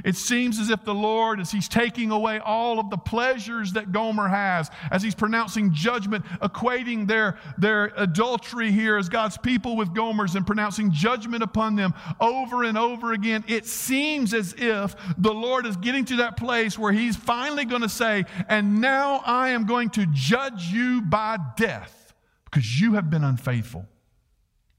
It 0.05 0.17
seems 0.17 0.59
as 0.59 0.71
if 0.71 0.85
the 0.85 0.95
Lord, 0.95 1.41
as 1.41 1.51
He's 1.51 1.69
taking 1.69 2.11
away 2.11 2.39
all 2.39 2.79
of 2.79 2.91
the 2.91 2.97
pleasures 2.97 3.73
that 3.73 3.93
Gomer 3.93 4.29
has, 4.29 4.71
as 4.91 5.03
He's 5.03 5.15
pronouncing 5.15 5.73
judgment, 5.73 6.25
equating 6.43 7.07
their, 7.07 7.39
their 7.59 7.93
adultery 7.97 8.73
here 8.73 8.97
as 8.97 9.09
God's 9.09 9.39
people 9.39 9.77
with 9.77 9.95
Gomer's 9.95 10.35
and 10.35 10.47
pronouncing 10.47 10.93
judgment 10.93 11.43
upon 11.43 11.77
them 11.77 11.95
over 12.21 12.65
and 12.65 12.77
over 12.77 13.13
again, 13.13 13.45
it 13.49 13.67
seems 13.67 14.35
as 14.35 14.55
if 14.59 14.97
the 15.19 15.33
Lord 15.33 15.67
is 15.67 15.77
getting 15.77 16.05
to 16.07 16.17
that 16.17 16.37
place 16.37 16.79
where 16.79 16.93
He's 16.93 17.17
finally 17.17 17.65
going 17.65 17.83
to 17.83 17.89
say, 17.89 18.25
And 18.49 18.81
now 18.81 19.23
I 19.25 19.51
am 19.51 19.67
going 19.67 19.91
to 19.91 20.07
judge 20.13 20.67
you 20.67 21.03
by 21.03 21.39
death 21.57 22.15
because 22.45 22.81
you 22.81 22.95
have 22.95 23.11
been 23.11 23.25
unfaithful. 23.25 23.87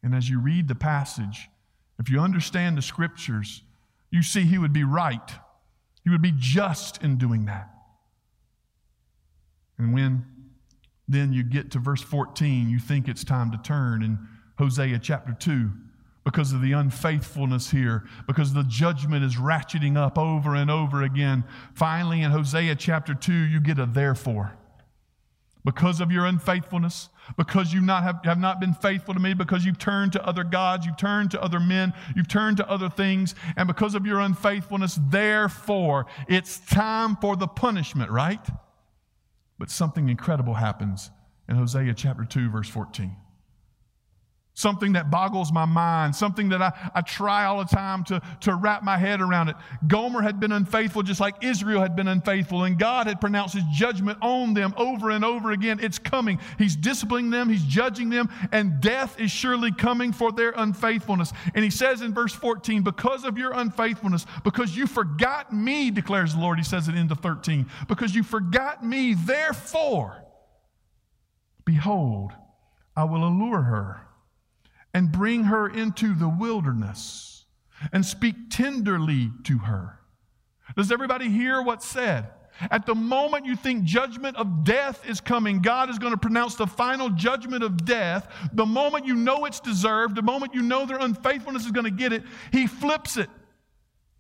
And 0.04 0.16
as 0.16 0.30
you 0.30 0.40
read 0.40 0.68
the 0.68 0.76
passage, 0.76 1.50
if 2.00 2.10
you 2.10 2.20
understand 2.20 2.78
the 2.78 2.82
scriptures, 2.82 3.64
you 4.10 4.24
see, 4.24 4.44
he 4.44 4.58
would 4.58 4.74
be 4.74 4.84
right. 4.84 5.32
He 6.04 6.10
would 6.10 6.22
be 6.22 6.34
just 6.36 7.04
in 7.04 7.18
doing 7.18 7.46
that. 7.46 7.70
And 9.78 9.94
when 9.94 10.26
then 11.08 11.32
you 11.32 11.44
get 11.44 11.72
to 11.72 11.80
verse 11.80 12.02
14, 12.02 12.70
you 12.70 12.80
think 12.80 13.08
it's 13.08 13.24
time 13.24 13.52
to 13.52 13.58
turn 13.58 14.04
in 14.04 14.20
Hosea 14.58 15.00
chapter 15.00 15.34
2 15.34 15.72
because 16.26 16.52
of 16.52 16.62
the 16.62 16.74
unfaithfulness 16.74 17.72
here, 17.72 18.04
because 18.26 18.54
the 18.54 18.64
judgment 18.64 19.24
is 19.24 19.38
ratcheting 19.38 19.96
up 19.96 20.18
over 20.18 20.56
and 20.56 20.70
over 20.70 21.04
again. 21.04 21.46
Finally, 21.74 22.22
in 22.22 22.32
Hosea 22.32 22.76
chapter 22.76 23.14
2, 23.14 23.32
you 23.32 23.62
get 23.62 23.80
a 23.80 23.86
therefore 23.86 24.57
because 25.68 26.00
of 26.00 26.14
your 26.14 26.26
unfaithfulness, 26.26 27.10
because 27.36 27.74
you 27.74 27.82
not 27.82 28.02
have, 28.02 28.22
have 28.24 28.40
not 28.40 28.62
been 28.62 28.74
faithful 28.74 29.14
to 29.14 29.20
me, 29.20 29.34
because 29.34 29.66
you've 29.66 29.78
turned 29.78 30.14
to 30.14 30.26
other 30.26 30.46
gods, 30.46 30.86
you've 30.86 30.96
turned 30.96 31.30
to 31.30 31.44
other 31.44 31.60
men, 31.60 31.94
you've 32.16 32.30
turned 32.30 32.56
to 32.56 32.70
other 32.70 32.90
things, 32.90 33.36
and 33.58 33.68
because 33.68 33.94
of 33.94 34.06
your 34.06 34.22
unfaithfulness, 34.22 34.98
therefore, 35.10 36.06
it's 36.30 36.60
time 36.60 37.18
for 37.18 37.36
the 37.36 37.48
punishment, 37.50 38.10
right? 38.10 38.48
But 39.60 39.70
something 39.70 40.08
incredible 40.08 40.54
happens 40.54 41.12
in 41.50 41.58
Hosea 41.58 41.94
chapter 41.96 42.24
2, 42.24 42.50
verse 42.50 42.70
14. 42.70 43.14
Something 44.58 44.94
that 44.94 45.12
boggles 45.12 45.52
my 45.54 45.66
mind, 45.66 46.16
something 46.16 46.50
that 46.50 46.64
I, 46.64 46.74
I 46.96 47.02
try 47.02 47.46
all 47.46 47.60
the 47.60 47.76
time 47.76 48.04
to, 48.06 48.20
to 48.42 48.56
wrap 48.56 48.82
my 48.82 48.98
head 48.98 49.22
around 49.22 49.50
it. 49.50 49.56
Gomer 49.86 50.24
had 50.24 50.40
been 50.40 50.52
unfaithful 50.52 51.04
just 51.04 51.20
like 51.20 51.44
Israel 51.44 51.80
had 51.80 51.96
been 51.96 52.08
unfaithful, 52.08 52.64
and 52.64 52.78
God 52.80 53.06
had 53.06 53.22
pronounced 53.22 53.54
his 53.54 53.64
judgment 53.72 54.18
on 54.20 54.56
them 54.56 54.74
over 54.76 55.12
and 55.12 55.24
over 55.24 55.52
again. 55.52 55.80
It's 55.80 56.00
coming. 56.00 56.40
He's 56.58 56.76
disciplining 56.76 57.30
them, 57.30 57.50
he's 57.50 57.64
judging 57.66 58.10
them, 58.10 58.30
and 58.52 58.82
death 58.82 59.20
is 59.20 59.30
surely 59.30 59.72
coming 59.72 60.12
for 60.12 60.32
their 60.32 60.54
unfaithfulness. 60.58 61.34
And 61.54 61.64
he 61.64 61.70
says 61.70 62.02
in 62.02 62.16
verse 62.16 62.34
14, 62.34 62.82
Because 62.82 63.26
of 63.26 63.38
your 63.38 63.54
unfaithfulness, 63.54 64.26
because 64.44 64.76
you 64.76 64.88
forgot 64.88 65.54
me, 65.54 65.92
declares 65.92 66.34
the 66.34 66.42
Lord, 66.42 66.58
he 66.58 66.64
says 66.64 66.88
it 66.88 66.96
into 66.96 67.14
13, 67.14 67.68
because 67.88 68.16
you 68.16 68.24
forgot 68.24 68.84
me, 68.84 69.14
therefore, 69.14 70.26
behold, 71.64 72.32
I 72.96 73.04
will 73.04 73.24
allure 73.24 73.62
her 73.62 74.07
and 74.98 75.12
bring 75.12 75.44
her 75.44 75.70
into 75.70 76.16
the 76.16 76.28
wilderness 76.28 77.46
and 77.94 78.04
speak 78.04 78.34
tenderly 78.50 79.30
to 79.44 79.60
her. 79.60 80.00
Does 80.76 80.92
everybody 80.92 81.30
hear 81.30 81.62
what's 81.62 81.88
said? 81.88 82.32
At 82.72 82.88
the 82.88 82.96
moment 82.96 83.46
you 83.46 83.56
think 83.56 83.84
judgment 83.84 84.38
of 84.38 84.64
death 84.64 85.08
is 85.08 85.22
coming, 85.22 85.62
God 85.62 85.92
is 85.92 86.00
going 86.00 86.14
to 86.14 86.18
pronounce 86.18 86.56
the 86.56 86.66
final 86.66 87.12
judgment 87.12 87.64
of 87.64 87.86
death. 87.86 88.28
The 88.54 88.66
moment 88.66 89.06
you 89.06 89.14
know 89.14 89.46
it's 89.46 89.60
deserved, 89.60 90.16
the 90.16 90.24
moment 90.24 90.56
you 90.56 90.64
know 90.64 90.88
their 90.88 90.98
unfaithfulness 90.98 91.66
is 91.66 91.72
going 91.72 91.86
to 91.86 91.92
get 91.92 92.12
it, 92.12 92.24
He 92.52 92.66
flips 92.66 93.18
it. 93.18 93.30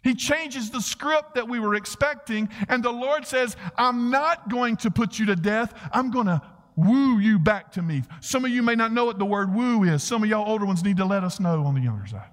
He 0.03 0.13
changes 0.13 0.69
the 0.69 0.79
script 0.79 1.33
that 1.33 1.49
we 1.49 1.59
were 1.59 1.73
expecting, 1.73 2.49
and 2.69 2.83
the 2.83 2.91
Lord 2.91 3.25
says, 3.25 3.57
I'm 3.79 4.11
not 4.11 4.47
going 4.47 4.77
to 4.77 4.91
put 4.91 5.17
you 5.17 5.25
to 5.25 5.35
death. 5.35 5.73
I'm 5.91 6.11
going 6.11 6.27
to 6.27 6.39
woo 6.77 7.19
you 7.19 7.39
back 7.39 7.73
to 7.73 7.81
me. 7.81 8.03
Some 8.21 8.45
of 8.45 8.51
you 8.51 8.63
may 8.63 8.75
not 8.75 8.93
know 8.93 9.03
what 9.03 9.19
the 9.19 9.25
word 9.25 9.53
woo 9.53 9.83
is. 9.83 10.03
Some 10.03 10.23
of 10.23 10.29
y'all 10.29 10.49
older 10.49 10.65
ones 10.65 10.83
need 10.83 10.97
to 10.97 11.05
let 11.05 11.23
us 11.23 11.39
know 11.39 11.65
on 11.65 11.73
the 11.73 11.81
younger 11.81 12.07
side. 12.07 12.29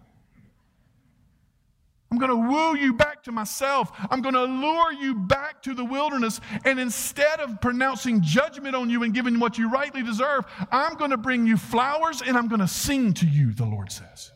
I'm 2.12 2.18
going 2.18 2.30
to 2.30 2.48
woo 2.48 2.76
you 2.76 2.92
back 2.92 3.24
to 3.24 3.32
myself. 3.32 3.90
I'm 4.08 4.22
going 4.22 4.34
to 4.34 4.44
lure 4.44 4.92
you 4.92 5.16
back 5.16 5.62
to 5.64 5.74
the 5.74 5.84
wilderness. 5.84 6.40
And 6.64 6.78
instead 6.78 7.40
of 7.40 7.60
pronouncing 7.60 8.22
judgment 8.22 8.76
on 8.76 8.88
you 8.88 9.02
and 9.02 9.12
giving 9.12 9.40
what 9.40 9.58
you 9.58 9.68
rightly 9.68 10.04
deserve, 10.04 10.44
I'm 10.70 10.94
going 10.94 11.10
to 11.10 11.16
bring 11.16 11.44
you 11.44 11.56
flowers 11.56 12.22
and 12.22 12.36
I'm 12.36 12.46
going 12.46 12.60
to 12.60 12.68
sing 12.68 13.14
to 13.14 13.26
you, 13.26 13.52
the 13.52 13.64
Lord 13.64 13.90
says. 13.90 14.30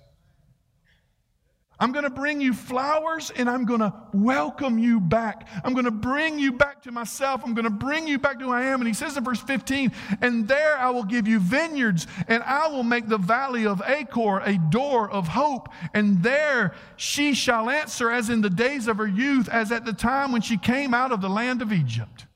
I'm 1.80 1.92
going 1.92 2.04
to 2.04 2.10
bring 2.10 2.40
you 2.40 2.52
flowers 2.52 3.30
and 3.30 3.48
I'm 3.48 3.64
going 3.64 3.80
to 3.80 3.94
welcome 4.12 4.78
you 4.78 4.98
back. 4.98 5.46
I'm 5.62 5.74
going 5.74 5.84
to 5.84 5.92
bring 5.92 6.38
you 6.38 6.52
back 6.52 6.82
to 6.82 6.92
myself. 6.92 7.42
I'm 7.44 7.54
going 7.54 7.66
to 7.66 7.70
bring 7.70 8.08
you 8.08 8.18
back 8.18 8.40
to 8.40 8.46
who 8.46 8.50
I 8.50 8.62
am. 8.64 8.80
And 8.80 8.88
he 8.88 8.94
says 8.94 9.16
in 9.16 9.22
verse 9.22 9.40
15, 9.40 9.92
and 10.20 10.48
there 10.48 10.76
I 10.76 10.90
will 10.90 11.04
give 11.04 11.28
you 11.28 11.38
vineyards 11.38 12.08
and 12.26 12.42
I 12.42 12.66
will 12.66 12.82
make 12.82 13.06
the 13.06 13.18
valley 13.18 13.64
of 13.64 13.80
Achor 13.86 14.40
a 14.40 14.58
door 14.58 15.08
of 15.08 15.28
hope. 15.28 15.68
And 15.94 16.20
there 16.20 16.74
she 16.96 17.32
shall 17.32 17.70
answer 17.70 18.10
as 18.10 18.28
in 18.28 18.40
the 18.40 18.50
days 18.50 18.88
of 18.88 18.96
her 18.96 19.06
youth, 19.06 19.48
as 19.48 19.70
at 19.70 19.84
the 19.84 19.92
time 19.92 20.32
when 20.32 20.42
she 20.42 20.58
came 20.58 20.94
out 20.94 21.12
of 21.12 21.20
the 21.20 21.30
land 21.30 21.62
of 21.62 21.72
Egypt. 21.72 22.26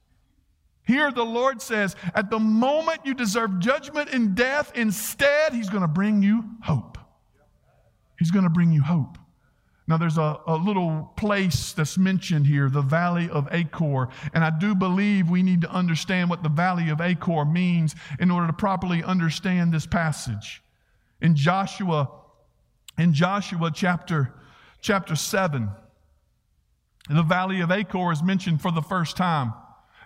Here 0.84 1.10
the 1.10 1.24
Lord 1.24 1.60
says, 1.60 1.96
at 2.14 2.30
the 2.30 2.38
moment 2.38 3.00
you 3.04 3.14
deserve 3.14 3.58
judgment 3.58 4.10
and 4.12 4.36
death, 4.36 4.72
instead, 4.74 5.52
he's 5.52 5.70
going 5.70 5.82
to 5.82 5.88
bring 5.88 6.22
you 6.22 6.44
hope. 6.62 6.98
He's 8.18 8.30
going 8.30 8.44
to 8.44 8.50
bring 8.50 8.72
you 8.72 8.82
hope. 8.82 9.18
Now, 9.92 9.98
there's 9.98 10.16
a, 10.16 10.40
a 10.46 10.56
little 10.56 11.12
place 11.18 11.74
that's 11.74 11.98
mentioned 11.98 12.46
here, 12.46 12.70
the 12.70 12.80
Valley 12.80 13.28
of 13.28 13.46
Achor. 13.52 14.08
And 14.32 14.42
I 14.42 14.48
do 14.48 14.74
believe 14.74 15.28
we 15.28 15.42
need 15.42 15.60
to 15.60 15.70
understand 15.70 16.30
what 16.30 16.42
the 16.42 16.48
Valley 16.48 16.88
of 16.88 17.02
Achor 17.02 17.44
means 17.44 17.94
in 18.18 18.30
order 18.30 18.46
to 18.46 18.54
properly 18.54 19.04
understand 19.04 19.70
this 19.70 19.84
passage. 19.84 20.62
In 21.20 21.36
Joshua, 21.36 22.10
in 22.96 23.12
Joshua 23.12 23.70
chapter, 23.70 24.32
chapter 24.80 25.14
7, 25.14 25.68
the 27.10 27.22
Valley 27.22 27.60
of 27.60 27.70
Achor 27.70 28.12
is 28.12 28.22
mentioned 28.22 28.62
for 28.62 28.72
the 28.72 28.80
first 28.80 29.18
time. 29.18 29.52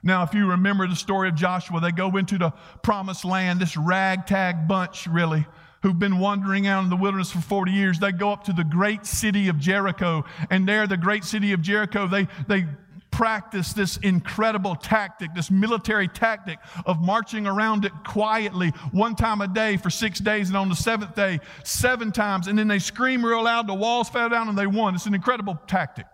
Now, 0.02 0.24
if 0.24 0.34
you 0.34 0.50
remember 0.50 0.88
the 0.88 0.96
story 0.96 1.28
of 1.28 1.36
Joshua, 1.36 1.80
they 1.80 1.92
go 1.92 2.16
into 2.16 2.38
the 2.38 2.52
promised 2.82 3.24
land, 3.24 3.60
this 3.60 3.76
ragtag 3.76 4.66
bunch, 4.66 5.06
really 5.06 5.46
who've 5.82 5.98
been 5.98 6.18
wandering 6.18 6.66
out 6.66 6.84
in 6.84 6.90
the 6.90 6.96
wilderness 6.96 7.30
for 7.30 7.40
40 7.40 7.72
years, 7.72 7.98
they 7.98 8.12
go 8.12 8.30
up 8.30 8.44
to 8.44 8.52
the 8.52 8.64
great 8.64 9.06
city 9.06 9.48
of 9.48 9.58
Jericho. 9.58 10.24
And 10.50 10.68
there, 10.68 10.86
the 10.86 10.96
great 10.96 11.24
city 11.24 11.52
of 11.52 11.62
Jericho, 11.62 12.06
they, 12.06 12.28
they 12.48 12.66
practice 13.10 13.72
this 13.72 13.96
incredible 13.98 14.74
tactic, 14.74 15.34
this 15.34 15.50
military 15.50 16.08
tactic 16.08 16.58
of 16.84 17.00
marching 17.00 17.46
around 17.46 17.84
it 17.84 17.92
quietly 18.04 18.70
one 18.92 19.14
time 19.14 19.40
a 19.40 19.48
day 19.48 19.76
for 19.76 19.90
six 19.90 20.18
days, 20.18 20.48
and 20.48 20.56
on 20.56 20.68
the 20.68 20.76
seventh 20.76 21.14
day, 21.14 21.40
seven 21.64 22.12
times. 22.12 22.46
And 22.46 22.58
then 22.58 22.68
they 22.68 22.78
scream 22.78 23.24
real 23.24 23.44
loud, 23.44 23.66
the 23.66 23.74
walls 23.74 24.08
fell 24.08 24.28
down, 24.28 24.48
and 24.48 24.58
they 24.58 24.66
won. 24.66 24.94
It's 24.94 25.06
an 25.06 25.14
incredible 25.14 25.58
tactic 25.66 26.06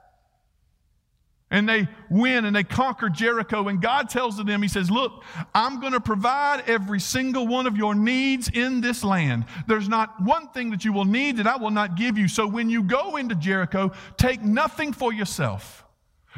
and 1.53 1.69
they 1.69 1.87
win 2.09 2.47
and 2.47 2.57
they 2.57 2.65
conquer 2.65 3.11
Jericho. 3.11 3.69
And 3.69 3.81
God 3.81 4.09
tells 4.09 4.43
them, 4.43 4.63
He 4.63 4.69
says, 4.69 4.91
Look, 4.91 5.23
I'm 5.55 5.81
going 5.81 5.93
to 5.93 6.01
provide 6.01 6.65
every 6.67 6.99
single 6.99 7.47
one 7.47 7.67
of 7.67 7.77
your 7.77 7.95
needs 7.95 8.51
in 8.53 8.81
this 8.81 9.05
land. 9.05 9.45
There's 9.69 9.89
not 9.89 10.21
one 10.23 10.49
thing 10.49 10.71
that 10.71 10.85
you 10.85 10.93
will 10.93 11.05
need 11.05 11.37
that 11.37 11.47
I 11.47 11.57
will 11.57 11.71
not 11.71 11.95
give 11.95 12.17
you. 12.19 12.27
So 12.27 12.49
when 12.49 12.71
you 12.71 12.83
go 12.83 13.17
into 13.17 13.35
Jericho, 13.35 13.93
take 14.17 14.43
nothing 14.43 14.95
for 14.95 15.13
yourself. 15.13 15.85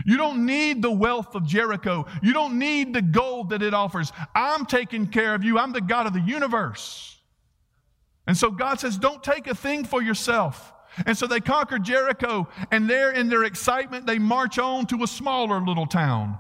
You 0.04 0.16
don't 0.16 0.44
need 0.44 0.83
the 0.83 0.90
wealth 0.90 1.37
of 1.37 1.47
Jericho. 1.47 2.06
You 2.21 2.33
don't 2.33 2.59
need 2.59 2.92
the 2.92 3.02
gold 3.02 3.50
that 3.50 3.62
it 3.62 3.73
offers. 3.73 4.12
I'm 4.35 4.66
taking 4.66 5.06
care 5.06 5.37
of 5.37 5.44
you. 5.44 5.61
I'm 5.61 5.73
the 5.73 5.80
God 5.80 6.09
of 6.09 6.12
the 6.12 6.21
universe. 6.21 7.16
And 8.26 8.37
so 8.37 8.50
God 8.50 8.80
says, 8.80 8.97
Don't 8.97 9.23
take 9.23 9.47
a 9.47 9.54
thing 9.54 9.85
for 9.85 10.02
yourself. 10.02 10.73
And 11.06 11.16
so 11.16 11.26
they 11.26 11.40
conquer 11.40 11.78
Jericho, 11.78 12.48
and 12.70 12.88
there 12.88 13.10
in 13.10 13.28
their 13.28 13.44
excitement, 13.44 14.06
they 14.06 14.18
march 14.18 14.58
on 14.58 14.86
to 14.86 15.02
a 15.02 15.06
smaller 15.06 15.60
little 15.60 15.86
town. 15.86 16.38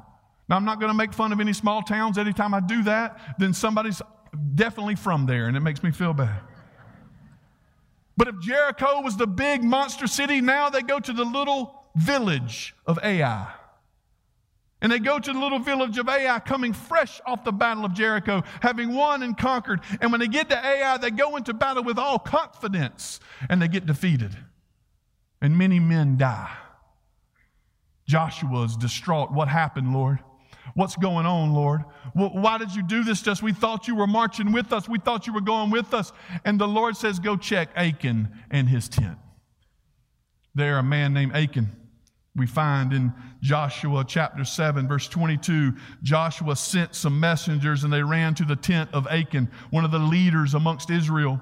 Now, 0.48 0.56
I'm 0.56 0.64
not 0.64 0.78
going 0.78 0.90
to 0.90 0.96
make 0.96 1.12
fun 1.12 1.32
of 1.32 1.40
any 1.40 1.52
small 1.52 1.82
towns. 1.82 2.18
Anytime 2.18 2.54
I 2.54 2.60
do 2.60 2.82
that, 2.84 3.36
then 3.38 3.54
somebody's 3.54 4.02
definitely 4.54 4.96
from 4.96 5.26
there, 5.26 5.46
and 5.46 5.56
it 5.56 5.60
makes 5.60 5.82
me 5.82 5.90
feel 5.90 6.12
bad. 6.12 6.40
But 8.16 8.28
if 8.28 8.38
Jericho 8.40 9.00
was 9.00 9.16
the 9.16 9.26
big 9.26 9.64
monster 9.64 10.06
city, 10.06 10.40
now 10.40 10.70
they 10.70 10.82
go 10.82 11.00
to 11.00 11.12
the 11.12 11.24
little 11.24 11.84
village 11.96 12.74
of 12.86 12.98
Ai. 13.02 13.52
And 14.80 14.92
they 14.92 14.98
go 14.98 15.18
to 15.18 15.32
the 15.32 15.38
little 15.38 15.58
village 15.58 15.96
of 15.98 16.08
Ai, 16.08 16.38
coming 16.40 16.72
fresh 16.72 17.20
off 17.26 17.44
the 17.44 17.52
battle 17.52 17.84
of 17.84 17.94
Jericho, 17.94 18.42
having 18.60 18.94
won 18.94 19.22
and 19.22 19.36
conquered. 19.36 19.80
And 20.00 20.10
when 20.10 20.20
they 20.20 20.28
get 20.28 20.50
to 20.50 20.66
Ai, 20.66 20.98
they 20.98 21.10
go 21.10 21.36
into 21.36 21.54
battle 21.54 21.82
with 21.82 21.98
all 21.98 22.18
confidence 22.18 23.20
and 23.48 23.62
they 23.62 23.68
get 23.68 23.86
defeated. 23.86 24.36
And 25.40 25.56
many 25.56 25.80
men 25.80 26.16
die. 26.16 26.54
Joshua 28.06 28.64
is 28.64 28.76
distraught. 28.76 29.32
What 29.32 29.48
happened, 29.48 29.94
Lord? 29.94 30.18
What's 30.74 30.96
going 30.96 31.26
on, 31.26 31.52
Lord? 31.52 31.82
Why 32.14 32.58
did 32.58 32.74
you 32.74 32.82
do 32.82 33.04
this 33.04 33.22
to 33.22 33.32
us? 33.32 33.42
We 33.42 33.52
thought 33.52 33.86
you 33.86 33.94
were 33.94 34.06
marching 34.06 34.52
with 34.52 34.72
us. 34.72 34.88
We 34.88 34.98
thought 34.98 35.26
you 35.26 35.32
were 35.32 35.40
going 35.40 35.70
with 35.70 35.94
us. 35.94 36.12
And 36.44 36.60
the 36.60 36.68
Lord 36.68 36.96
says, 36.96 37.18
Go 37.18 37.36
check 37.36 37.70
Achan 37.76 38.28
and 38.50 38.68
his 38.68 38.88
tent. 38.88 39.18
There, 40.54 40.78
a 40.78 40.82
man 40.82 41.12
named 41.14 41.34
Achan 41.34 41.83
we 42.36 42.46
find 42.46 42.92
in 42.92 43.12
Joshua 43.40 44.04
chapter 44.06 44.44
7, 44.44 44.88
verse 44.88 45.06
22, 45.08 45.74
Joshua 46.02 46.56
sent 46.56 46.94
some 46.94 47.20
messengers 47.20 47.84
and 47.84 47.92
they 47.92 48.02
ran 48.02 48.34
to 48.34 48.44
the 48.44 48.56
tent 48.56 48.90
of 48.92 49.06
Achan, 49.06 49.50
one 49.70 49.84
of 49.84 49.92
the 49.92 50.00
leaders 50.00 50.54
amongst 50.54 50.90
Israel. 50.90 51.40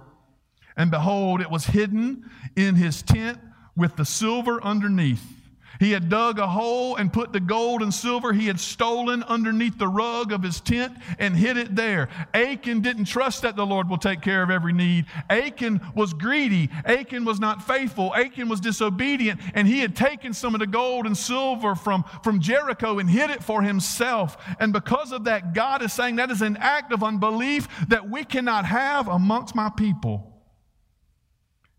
And 0.77 0.91
behold, 0.91 1.41
it 1.41 1.51
was 1.51 1.65
hidden 1.65 2.31
in 2.57 2.75
his 2.75 3.03
tent 3.03 3.39
with 3.75 3.97
the 3.97 4.05
silver 4.05 4.63
underneath. 4.63 5.42
He 5.81 5.93
had 5.93 6.09
dug 6.09 6.39
a 6.39 6.47
hole 6.47 6.97
and 6.97 7.13
put 7.13 7.33
the 7.33 7.41
gold 7.41 7.83
and 7.83 7.93
silver 7.93 8.33
he 8.33 8.47
had 8.47 8.61
stolen 8.61 9.23
underneath 9.25 9.79
the 9.79 9.89
rug 9.89 10.33
of 10.33 10.43
his 10.43 10.61
tent 10.61 10.97
and 11.19 11.35
hid 11.37 11.57
it 11.57 11.75
there. 11.75 12.09
Achan 12.35 12.81
didn't 12.81 13.07
trust 13.07 13.43
that 13.43 13.57
the 13.57 13.67
Lord 13.67 13.89
will 13.89 13.99
take 13.99 14.21
care 14.21 14.43
of 14.43 14.51
every 14.51 14.73
need. 14.73 15.07
Achan 15.31 15.81
was 15.95 16.13
greedy. 16.13 16.71
Achan 16.85 17.25
was 17.25 17.41
not 17.41 17.67
faithful. 17.67 18.15
Achan 18.15 18.49
was 18.49 18.61
disobedient. 18.61 19.41
And 19.55 19.67
he 19.67 19.81
had 19.81 19.97
taken 19.97 20.33
some 20.33 20.55
of 20.55 20.61
the 20.61 20.67
gold 20.67 21.07
and 21.07 21.17
silver 21.17 21.75
from, 21.75 22.05
from 22.23 22.41
Jericho 22.41 22.99
and 22.99 23.09
hid 23.09 23.31
it 23.31 23.43
for 23.43 23.63
himself. 23.63 24.37
And 24.61 24.73
because 24.73 25.13
of 25.13 25.25
that, 25.25 25.55
God 25.55 25.83
is 25.83 25.93
saying 25.93 26.17
that 26.17 26.31
is 26.31 26.43
an 26.43 26.57
act 26.59 26.93
of 26.93 27.03
unbelief 27.03 27.69
that 27.89 28.09
we 28.09 28.25
cannot 28.25 28.65
have 28.65 29.09
amongst 29.09 29.55
my 29.55 29.71
people. 29.71 30.29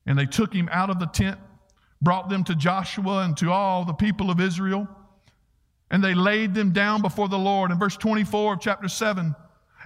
And 0.05 0.17
they 0.17 0.25
took 0.25 0.53
him 0.53 0.69
out 0.71 0.89
of 0.89 0.99
the 0.99 1.05
tent 1.05 1.39
brought 2.03 2.29
them 2.29 2.43
to 2.43 2.55
Joshua 2.55 3.23
and 3.23 3.35
to 3.37 3.51
all 3.51 3.85
the 3.85 3.93
people 3.93 4.29
of 4.29 4.39
Israel. 4.39 4.87
And 5.89 6.03
they 6.03 6.13
laid 6.13 6.53
them 6.53 6.71
down 6.71 7.01
before 7.01 7.29
the 7.29 7.37
Lord. 7.37 7.71
In 7.71 7.79
verse 7.79 7.97
24 7.97 8.53
of 8.53 8.59
chapter 8.59 8.87
7, 8.87 9.35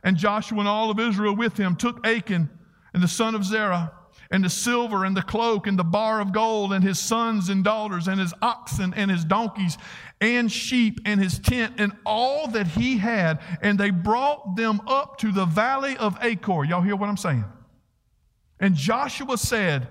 and 0.04 0.18
Joshua 0.18 0.60
and 0.60 0.68
all 0.68 0.90
of 0.90 1.00
Israel 1.00 1.36
with 1.36 1.58
him 1.58 1.76
took 1.76 2.06
Achan 2.06 2.50
and 2.94 3.04
the 3.04 3.08
son 3.08 3.36
of 3.36 3.44
Zerah 3.44 3.92
and 4.32 4.44
the 4.44 4.50
silver 4.50 5.06
and 5.06 5.16
the 5.16 5.22
cloak 5.22 5.68
and 5.68 5.78
the 5.78 5.84
bar 5.84 6.20
of 6.20 6.34
gold 6.34 6.74
and 6.74 6.84
his 6.84 7.00
sons 7.00 7.50
and 7.50 7.64
daughters 7.64 8.08
and 8.08 8.20
his 8.20 8.34
oxen 8.42 8.94
and 8.96 9.10
his 9.10 9.24
donkeys 9.24 9.78
and 10.20 10.52
sheep 10.52 11.00
and 11.06 11.22
his 11.22 11.40
tent 11.40 11.76
and 11.78 11.94
all 12.06 12.48
that 12.48 12.68
he 12.68 12.98
had. 12.98 13.40
And 13.62 13.80
they 13.80 13.90
brought 13.90 14.56
them 14.56 14.82
up 14.88 15.18
to 15.20 15.32
the 15.32 15.46
valley 15.46 15.96
of 15.98 16.18
Achor. 16.22 16.66
Y'all 16.66 16.82
hear 16.82 16.96
what 16.96 17.10
I'm 17.10 17.18
saying? 17.18 17.46
And 18.60 18.76
Joshua 18.76 19.38
said, 19.38 19.88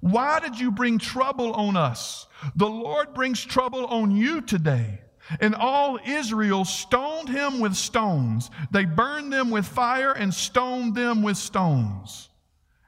Why 0.00 0.40
did 0.40 0.58
you 0.58 0.70
bring 0.70 0.98
trouble 0.98 1.52
on 1.52 1.76
us? 1.76 2.26
The 2.56 2.68
Lord 2.68 3.14
brings 3.14 3.44
trouble 3.44 3.86
on 3.86 4.10
you 4.10 4.40
today. 4.40 5.00
And 5.40 5.54
all 5.54 5.98
Israel 6.04 6.64
stoned 6.64 7.28
him 7.28 7.60
with 7.60 7.74
stones. 7.74 8.50
They 8.70 8.84
burned 8.84 9.32
them 9.32 9.50
with 9.50 9.66
fire 9.66 10.12
and 10.12 10.34
stoned 10.34 10.94
them 10.94 11.22
with 11.22 11.36
stones. 11.36 12.28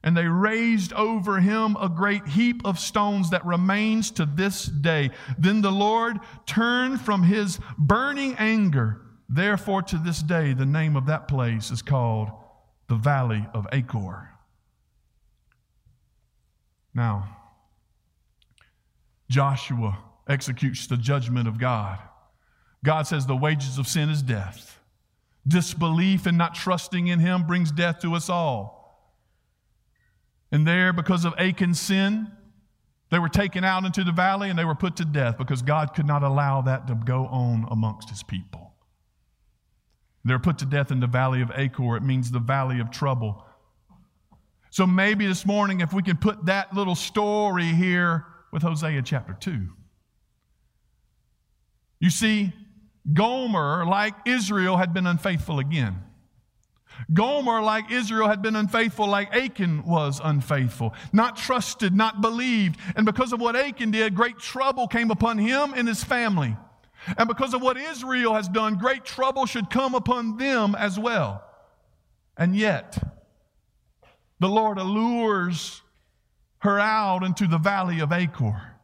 And 0.03 0.17
they 0.17 0.27
raised 0.27 0.93
over 0.93 1.41
him 1.41 1.77
a 1.81 1.89
great 1.89 2.27
heap 2.27 2.61
of 2.65 2.79
stones 2.79 3.31
that 3.31 3.45
remains 3.45 4.11
to 4.13 4.27
this 4.27 4.67
day. 4.67 5.11
Then 5.39 5.63
the 5.63 5.73
Lord 5.73 6.19
turned 6.45 7.01
from 7.01 7.23
his 7.23 7.59
burning 7.79 8.37
anger. 8.39 9.01
Therefore, 9.29 9.83
to 9.83 9.99
this 9.99 10.23
day, 10.23 10.53
the 10.53 10.67
name 10.67 10.95
of 10.95 11.07
that 11.07 11.27
place 11.27 11.71
is 11.71 11.83
called 11.83 12.29
the 12.89 12.95
Valley 12.95 13.45
of 13.53 13.67
Achor. 13.73 14.36
Now, 16.97 17.37
Joshua 19.31 19.99
executes 20.27 20.87
the 20.87 20.97
judgment 20.97 21.47
of 21.47 21.59
God. 21.59 21.99
God 22.83 23.07
says 23.07 23.27
the 23.27 23.37
wages 23.37 23.77
of 23.77 23.87
sin 23.87 24.09
is 24.09 24.23
death. 24.23 24.81
Disbelief 25.47 26.25
and 26.25 26.39
not 26.39 26.55
trusting 26.55 27.07
in 27.09 27.21
Him 27.21 27.47
brings 27.47 27.71
death 27.71 28.01
to 28.01 28.15
us 28.15 28.31
all. 28.31 29.13
And 30.51 30.67
there, 30.67 30.95
because 30.95 31.27
of 31.27 31.35
Achan's 31.39 31.79
sin, 31.79 32.33
they 33.11 33.19
were 33.19 33.29
taken 33.29 33.63
out 33.63 33.85
into 33.85 34.03
the 34.03 34.11
valley 34.11 34.49
and 34.49 34.59
they 34.59 34.65
were 34.65 34.75
put 34.75 34.97
to 34.97 35.05
death 35.05 35.37
because 35.37 35.61
God 35.61 35.93
could 35.95 36.07
not 36.07 36.23
allow 36.23 36.63
that 36.63 36.87
to 36.87 36.95
go 36.95 37.27
on 37.27 37.67
amongst 37.71 38.09
His 38.09 38.23
people. 38.23 38.73
They're 40.25 40.39
put 40.39 40.59
to 40.59 40.67
death 40.67 40.91
in 40.91 41.01
the 41.01 41.07
valley 41.07 41.43
of 41.43 41.53
Achor. 41.55 41.97
It 41.97 42.03
means 42.03 42.31
the 42.31 42.39
valley 42.39 42.81
of 42.81 42.91
trouble. 42.91 43.46
So 44.77 44.87
maybe 44.87 45.27
this 45.27 45.47
morning, 45.47 45.81
if 45.81 45.95
we 45.95 46.03
can 46.03 46.19
put 46.19 46.45
that 46.45 46.75
little 46.75 46.95
story 46.95 47.65
here 47.65 48.27
with 48.53 48.63
Hosea 48.63 49.01
chapter 49.01 49.33
2. 49.33 49.69
You 51.99 52.11
see, 52.11 52.53
Gomer, 53.11 53.87
like 53.87 54.13
Israel, 54.27 54.77
had 54.77 54.93
been 54.93 55.07
unfaithful 55.07 55.61
again. 55.61 56.03
Gomer, 57.11 57.63
like 57.63 57.91
Israel, 57.91 58.29
had 58.29 58.43
been 58.43 58.55
unfaithful, 58.55 59.09
like 59.09 59.35
Achan 59.35 59.87
was 59.87 60.21
unfaithful, 60.23 60.93
not 61.11 61.39
trusted, 61.39 61.95
not 61.95 62.21
believed. 62.21 62.79
And 62.97 63.07
because 63.07 63.33
of 63.33 63.41
what 63.41 63.57
Achan 63.57 63.93
did, 63.93 64.15
great 64.15 64.39
trouble 64.39 64.89
came 64.89 65.11
upon 65.11 65.39
him 65.39 65.73
and 65.75 65.89
his 65.89 66.05
family. 66.05 66.55
And 67.17 67.27
because 67.29 67.55
of 67.55 67.63
what 67.63 67.79
Israel 67.79 68.35
has 68.35 68.47
done, 68.47 68.75
great 68.75 69.07
trouble 69.07 69.47
should 69.47 69.71
come 69.71 69.95
upon 69.95 70.37
them 70.37 70.75
as 70.75 70.99
well. 70.99 71.43
And 72.37 72.55
yet, 72.55 73.16
the 74.39 74.49
Lord 74.49 74.79
allures 74.79 75.83
her 76.59 76.79
out 76.79 77.23
into 77.23 77.47
the 77.47 77.59
valley 77.59 78.01
of 78.01 78.13
Achor. 78.13 78.75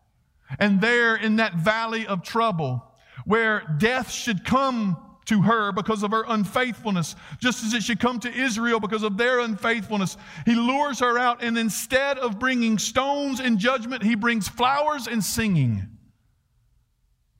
And 0.58 0.80
there 0.80 1.16
in 1.16 1.36
that 1.36 1.54
valley 1.54 2.06
of 2.06 2.22
trouble, 2.22 2.84
where 3.24 3.62
death 3.78 4.10
should 4.10 4.44
come 4.44 4.96
to 5.26 5.42
her 5.42 5.72
because 5.72 6.02
of 6.02 6.10
her 6.10 6.24
unfaithfulness, 6.26 7.14
just 7.38 7.64
as 7.64 7.74
it 7.74 7.82
should 7.82 8.00
come 8.00 8.18
to 8.20 8.32
Israel 8.32 8.80
because 8.80 9.02
of 9.02 9.16
their 9.16 9.40
unfaithfulness. 9.40 10.16
He 10.44 10.54
lures 10.54 10.98
her 10.98 11.18
out, 11.18 11.42
and 11.42 11.56
instead 11.56 12.18
of 12.18 12.38
bringing 12.38 12.78
stones 12.78 13.40
in 13.40 13.58
judgment, 13.58 14.02
he 14.02 14.14
brings 14.14 14.48
flowers 14.48 15.06
and 15.06 15.22
singing. 15.22 15.88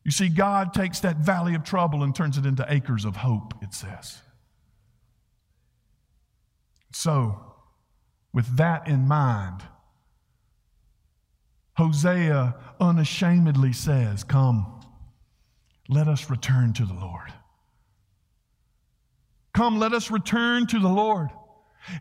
You 0.05 0.11
see, 0.11 0.29
God 0.29 0.75
takes 0.75 1.01
that 1.01 1.19
valley 1.19 1.55
of 1.55 1.65
trouble 1.65 2.03
and 2.03 2.15
turns 2.15 2.39
it 2.39 2.47
into 2.47 2.65
acres 2.69 3.05
of 3.05 3.17
hope, 3.17 3.55
it 3.63 3.75
says. 3.75 4.21
So, 6.93 7.52
with 8.33 8.57
that 8.57 8.89
in 8.89 9.07
mind, 9.07 9.63
Hosea 11.77 12.55
unashamedly 12.81 13.73
says, 13.73 14.25
Come, 14.25 14.81
let 15.89 16.09
us 16.09 16.31
return 16.31 16.73
to 16.75 16.85
the 16.85 16.95
Lord. 16.95 17.33
Come, 19.53 19.79
let 19.79 19.93
us 19.93 20.11
return 20.11 20.67
to 20.69 20.79
the 20.79 20.89
Lord. 20.89 21.29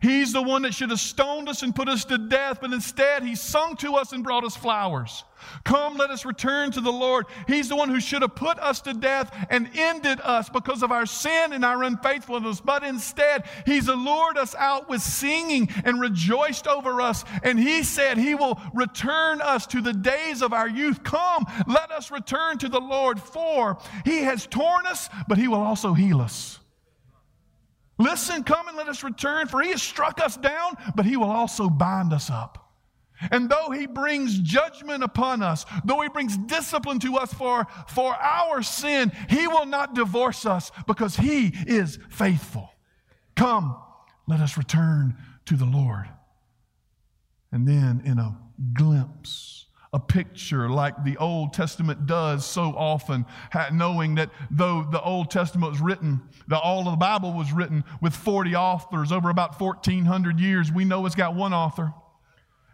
He's 0.00 0.32
the 0.32 0.42
one 0.42 0.62
that 0.62 0.74
should 0.74 0.90
have 0.90 1.00
stoned 1.00 1.48
us 1.48 1.62
and 1.62 1.74
put 1.74 1.88
us 1.88 2.04
to 2.06 2.18
death, 2.18 2.58
but 2.60 2.72
instead 2.72 3.22
he 3.22 3.34
sung 3.34 3.76
to 3.76 3.96
us 3.96 4.12
and 4.12 4.22
brought 4.22 4.44
us 4.44 4.56
flowers. 4.56 5.24
Come, 5.64 5.96
let 5.96 6.10
us 6.10 6.24
return 6.24 6.70
to 6.72 6.80
the 6.80 6.92
Lord. 6.92 7.26
He's 7.48 7.68
the 7.68 7.74
one 7.74 7.88
who 7.88 8.00
should 8.00 8.22
have 8.22 8.36
put 8.36 8.60
us 8.60 8.80
to 8.82 8.94
death 8.94 9.34
and 9.50 9.68
ended 9.74 10.20
us 10.20 10.48
because 10.48 10.84
of 10.84 10.92
our 10.92 11.04
sin 11.04 11.52
and 11.52 11.64
our 11.64 11.82
unfaithfulness, 11.82 12.60
but 12.60 12.84
instead 12.84 13.44
he's 13.66 13.88
allured 13.88 14.38
us 14.38 14.54
out 14.54 14.88
with 14.88 15.02
singing 15.02 15.68
and 15.84 16.00
rejoiced 16.00 16.68
over 16.68 17.00
us. 17.00 17.24
And 17.42 17.58
he 17.58 17.82
said 17.82 18.18
he 18.18 18.36
will 18.36 18.60
return 18.74 19.40
us 19.40 19.66
to 19.68 19.80
the 19.80 19.92
days 19.92 20.42
of 20.42 20.52
our 20.52 20.68
youth. 20.68 21.02
Come, 21.02 21.44
let 21.66 21.90
us 21.90 22.12
return 22.12 22.58
to 22.58 22.68
the 22.68 22.80
Lord, 22.80 23.20
for 23.20 23.78
he 24.04 24.18
has 24.18 24.46
torn 24.46 24.86
us, 24.86 25.08
but 25.26 25.38
he 25.38 25.48
will 25.48 25.60
also 25.60 25.92
heal 25.92 26.20
us. 26.20 26.60
Listen, 27.98 28.42
come 28.42 28.68
and 28.68 28.76
let 28.76 28.88
us 28.88 29.04
return, 29.04 29.46
for 29.46 29.60
he 29.60 29.70
has 29.70 29.82
struck 29.82 30.20
us 30.20 30.36
down, 30.36 30.76
but 30.96 31.04
he 31.04 31.16
will 31.16 31.30
also 31.30 31.68
bind 31.68 32.12
us 32.12 32.30
up. 32.30 32.62
And 33.30 33.48
though 33.48 33.70
he 33.70 33.86
brings 33.86 34.38
judgment 34.40 35.04
upon 35.04 35.42
us, 35.42 35.64
though 35.84 36.00
he 36.00 36.08
brings 36.08 36.36
discipline 36.36 36.98
to 37.00 37.16
us 37.16 37.32
for, 37.32 37.66
for 37.88 38.14
our 38.14 38.62
sin, 38.62 39.12
he 39.28 39.46
will 39.46 39.66
not 39.66 39.94
divorce 39.94 40.44
us 40.44 40.72
because 40.86 41.16
he 41.16 41.52
is 41.66 41.98
faithful. 42.10 42.70
Come, 43.36 43.76
let 44.26 44.40
us 44.40 44.56
return 44.56 45.16
to 45.46 45.56
the 45.56 45.64
Lord. 45.64 46.08
And 47.52 47.68
then, 47.68 48.02
in 48.04 48.18
a 48.18 48.38
glimpse, 48.72 49.61
a 49.92 49.98
picture 49.98 50.70
like 50.70 51.04
the 51.04 51.18
Old 51.18 51.52
Testament 51.52 52.06
does 52.06 52.46
so 52.46 52.74
often, 52.76 53.26
knowing 53.72 54.14
that 54.14 54.30
though 54.50 54.84
the 54.90 55.02
Old 55.02 55.30
Testament 55.30 55.72
was 55.72 55.80
written, 55.82 56.22
the, 56.48 56.58
all 56.58 56.80
of 56.80 56.92
the 56.92 56.96
Bible 56.96 57.34
was 57.34 57.52
written 57.52 57.84
with 58.00 58.14
40 58.14 58.56
authors 58.56 59.12
over 59.12 59.28
about 59.28 59.60
1,400 59.60 60.40
years, 60.40 60.72
we 60.72 60.86
know 60.86 61.04
it's 61.04 61.14
got 61.14 61.34
one 61.34 61.52
author. 61.52 61.92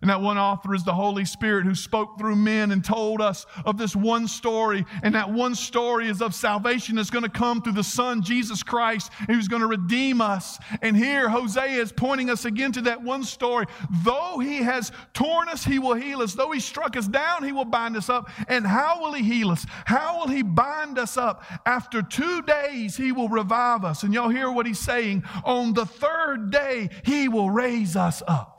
And 0.01 0.11
that 0.11 0.21
one 0.21 0.39
author 0.39 0.75
is 0.75 0.85
the 0.85 0.95
Holy 0.95 1.25
Spirit 1.25 1.65
who 1.65 1.75
spoke 1.75 2.19
through 2.19 2.37
men 2.37 2.71
and 2.71 2.85
told 2.85 3.21
us 3.21 3.47
of 3.65 3.79
this 3.79 3.97
one 3.97 4.29
story. 4.29 4.85
And 5.03 5.15
that 5.15 5.33
one 5.33 5.57
story 5.57 6.09
is 6.09 6.23
of 6.23 6.35
salvation 6.35 6.97
that's 6.97 7.11
going 7.11 7.25
to 7.25 7.31
come 7.31 7.61
through 7.61 7.73
the 7.73 7.83
Son, 7.83 8.23
Jesus 8.23 8.63
Christ, 8.63 9.13
who's 9.27 9.49
going 9.49 9.63
to 9.63 9.67
redeem 9.67 10.21
us. 10.21 10.59
And 10.83 10.97
here, 10.97 11.29
Hosea 11.29 11.83
is 11.83 11.91
pointing 11.91 12.31
us 12.31 12.45
again 12.45 12.71
to 12.73 12.83
that 12.83 13.03
one 13.03 13.25
story. 13.25 13.67
Though 14.05 14.39
he 14.39 14.59
has 14.59 14.93
torn 15.15 15.49
us, 15.49 15.65
he 15.65 15.81
will 15.81 15.95
heal 15.95 16.23
us. 16.23 16.35
Though 16.35 16.53
he 16.53 16.61
struck 16.61 16.97
us 16.97 17.09
down, 17.09 17.43
he 17.43 17.51
will 17.51 17.65
bind 17.65 17.97
us 17.97 18.09
up. 18.09 18.31
And 18.47 18.65
how 18.65 19.01
will 19.03 19.15
he 19.15 19.25
heal 19.25 19.51
us? 19.51 19.67
How 19.85 20.21
will 20.21 20.29
he 20.29 20.43
bind 20.43 20.99
us 20.99 21.17
up? 21.17 21.45
After 21.67 22.03
two 22.03 22.43
days, 22.43 22.97
he 22.97 23.11
will 23.11 23.29
revive 23.29 23.85
us. 23.85 24.05
And 24.05 24.15
y'all 24.15 24.29
hear 24.29 24.51
what 24.51 24.67
he's 24.67 24.79
saying? 24.79 25.25
On 25.45 25.75
the 25.75 25.87
third 25.87 26.53
day, 26.53 26.91
he 27.05 27.29
will 27.29 27.51
raise 27.51 27.97
us 27.97 28.23
up 28.29 28.58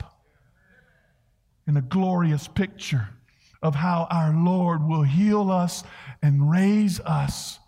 in 1.70 1.76
a 1.76 1.82
glorious 1.82 2.48
picture 2.48 3.10
of 3.62 3.76
how 3.76 4.08
our 4.10 4.34
Lord 4.34 4.82
will 4.88 5.04
heal 5.04 5.52
us 5.52 5.84
and 6.20 6.50
raise 6.50 6.98
us 6.98 7.59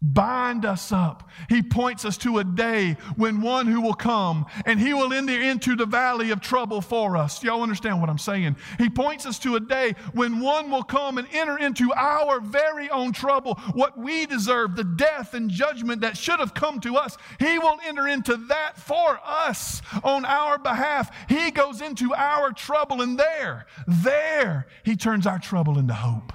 bind 0.00 0.64
us 0.64 0.92
up. 0.92 1.28
He 1.48 1.62
points 1.62 2.04
us 2.04 2.16
to 2.18 2.38
a 2.38 2.44
day 2.44 2.96
when 3.16 3.40
one 3.40 3.66
who 3.66 3.80
will 3.80 3.94
come 3.94 4.46
and 4.64 4.78
he 4.78 4.94
will 4.94 5.12
enter 5.12 5.40
into 5.40 5.74
the 5.74 5.86
valley 5.86 6.30
of 6.30 6.40
trouble 6.40 6.80
for 6.80 7.16
us. 7.16 7.42
Y'all 7.42 7.62
understand 7.62 8.00
what 8.00 8.08
I'm 8.08 8.18
saying? 8.18 8.56
He 8.78 8.88
points 8.88 9.26
us 9.26 9.38
to 9.40 9.56
a 9.56 9.60
day 9.60 9.94
when 10.12 10.40
one 10.40 10.70
will 10.70 10.84
come 10.84 11.18
and 11.18 11.26
enter 11.32 11.58
into 11.58 11.92
our 11.94 12.40
very 12.40 12.88
own 12.90 13.12
trouble, 13.12 13.54
what 13.74 13.98
we 13.98 14.26
deserve, 14.26 14.76
the 14.76 14.84
death 14.84 15.34
and 15.34 15.50
judgment 15.50 16.00
that 16.02 16.16
should 16.16 16.38
have 16.38 16.54
come 16.54 16.80
to 16.80 16.96
us. 16.96 17.16
He 17.40 17.58
will 17.58 17.78
enter 17.84 18.06
into 18.06 18.36
that 18.48 18.78
for 18.78 19.20
us 19.24 19.82
on 20.04 20.24
our 20.24 20.58
behalf. 20.58 21.10
He 21.28 21.50
goes 21.50 21.80
into 21.80 22.14
our 22.14 22.52
trouble 22.52 23.02
and 23.02 23.18
there, 23.18 23.66
there, 23.86 24.68
he 24.84 24.96
turns 24.96 25.26
our 25.26 25.38
trouble 25.38 25.78
into 25.78 25.94
hope. 25.94 26.32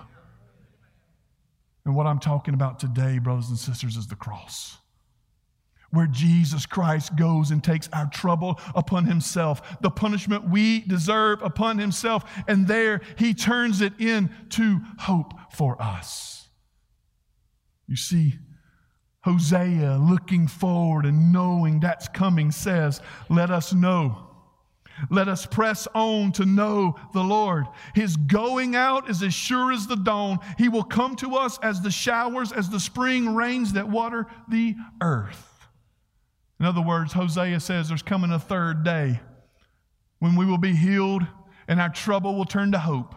And 1.86 1.96
what 1.96 2.08
I'm 2.08 2.20
talking 2.20 2.54
about 2.54 2.80
today, 2.80 3.20
brothers 3.20 3.50
and 3.50 3.58
sisters, 3.58 3.98
is 3.98 4.08
the 4.08 4.16
cross. 4.16 4.78
Where 5.92 6.08
Jesus 6.08 6.66
Christ 6.66 7.16
goes 7.16 7.52
and 7.52 7.64
takes 7.64 7.88
our 7.94 8.10
trouble 8.10 8.60
upon 8.74 9.06
himself, 9.06 9.80
the 9.82 9.92
punishment 9.92 10.50
we 10.50 10.82
deserve 10.82 11.42
upon 11.44 11.78
himself, 11.78 12.24
and 12.48 12.68
there 12.68 13.02
he 13.18 13.34
turns 13.34 13.82
it 13.82 13.94
into 14.00 14.80
hope 15.00 15.34
for 15.52 15.80
us. 15.82 16.48
You 17.88 17.96
see, 17.96 18.40
Hosea, 19.24 19.98
looking 19.98 20.48
forward 20.48 21.06
and 21.06 21.32
knowing 21.32 21.80
that's 21.80 22.08
coming, 22.08 22.52
says, 22.52 23.02
Let 23.30 23.52
us 23.52 23.74
know 23.74 24.33
let 25.10 25.28
us 25.28 25.46
press 25.46 25.88
on 25.94 26.32
to 26.34 26.46
know 26.46 26.96
the 27.14 27.24
Lord. 27.24 27.66
His 27.96 28.16
going 28.16 28.76
out 28.76 29.10
is 29.10 29.22
as 29.24 29.34
sure 29.34 29.72
as 29.72 29.88
the 29.88 29.96
dawn. 29.96 30.40
He 30.58 30.70
will 30.70 30.84
come 30.84 31.16
to 31.18 31.36
us 31.36 31.58
as 31.62 31.82
the 31.82 31.92
showers, 31.92 32.52
as 32.52 32.70
the 32.70 32.80
spring 32.80 33.36
rains 33.36 33.74
that 33.74 33.90
water 33.90 34.28
the 34.48 34.76
earth. 35.02 35.50
In 36.60 36.66
other 36.66 36.82
words, 36.82 37.14
Hosea 37.14 37.60
says 37.60 37.90
there's 37.90 38.02
coming 38.02 38.32
a 38.32 38.40
third 38.40 38.84
day 38.84 39.20
when 40.20 40.36
we 40.36 40.46
will 40.46 40.58
be 40.58 40.76
healed 40.76 41.24
and 41.68 41.82
our 41.82 41.90
trouble 41.90 42.36
will 42.36 42.46
turn 42.46 42.72
to 42.72 42.80
hope. 42.80 43.16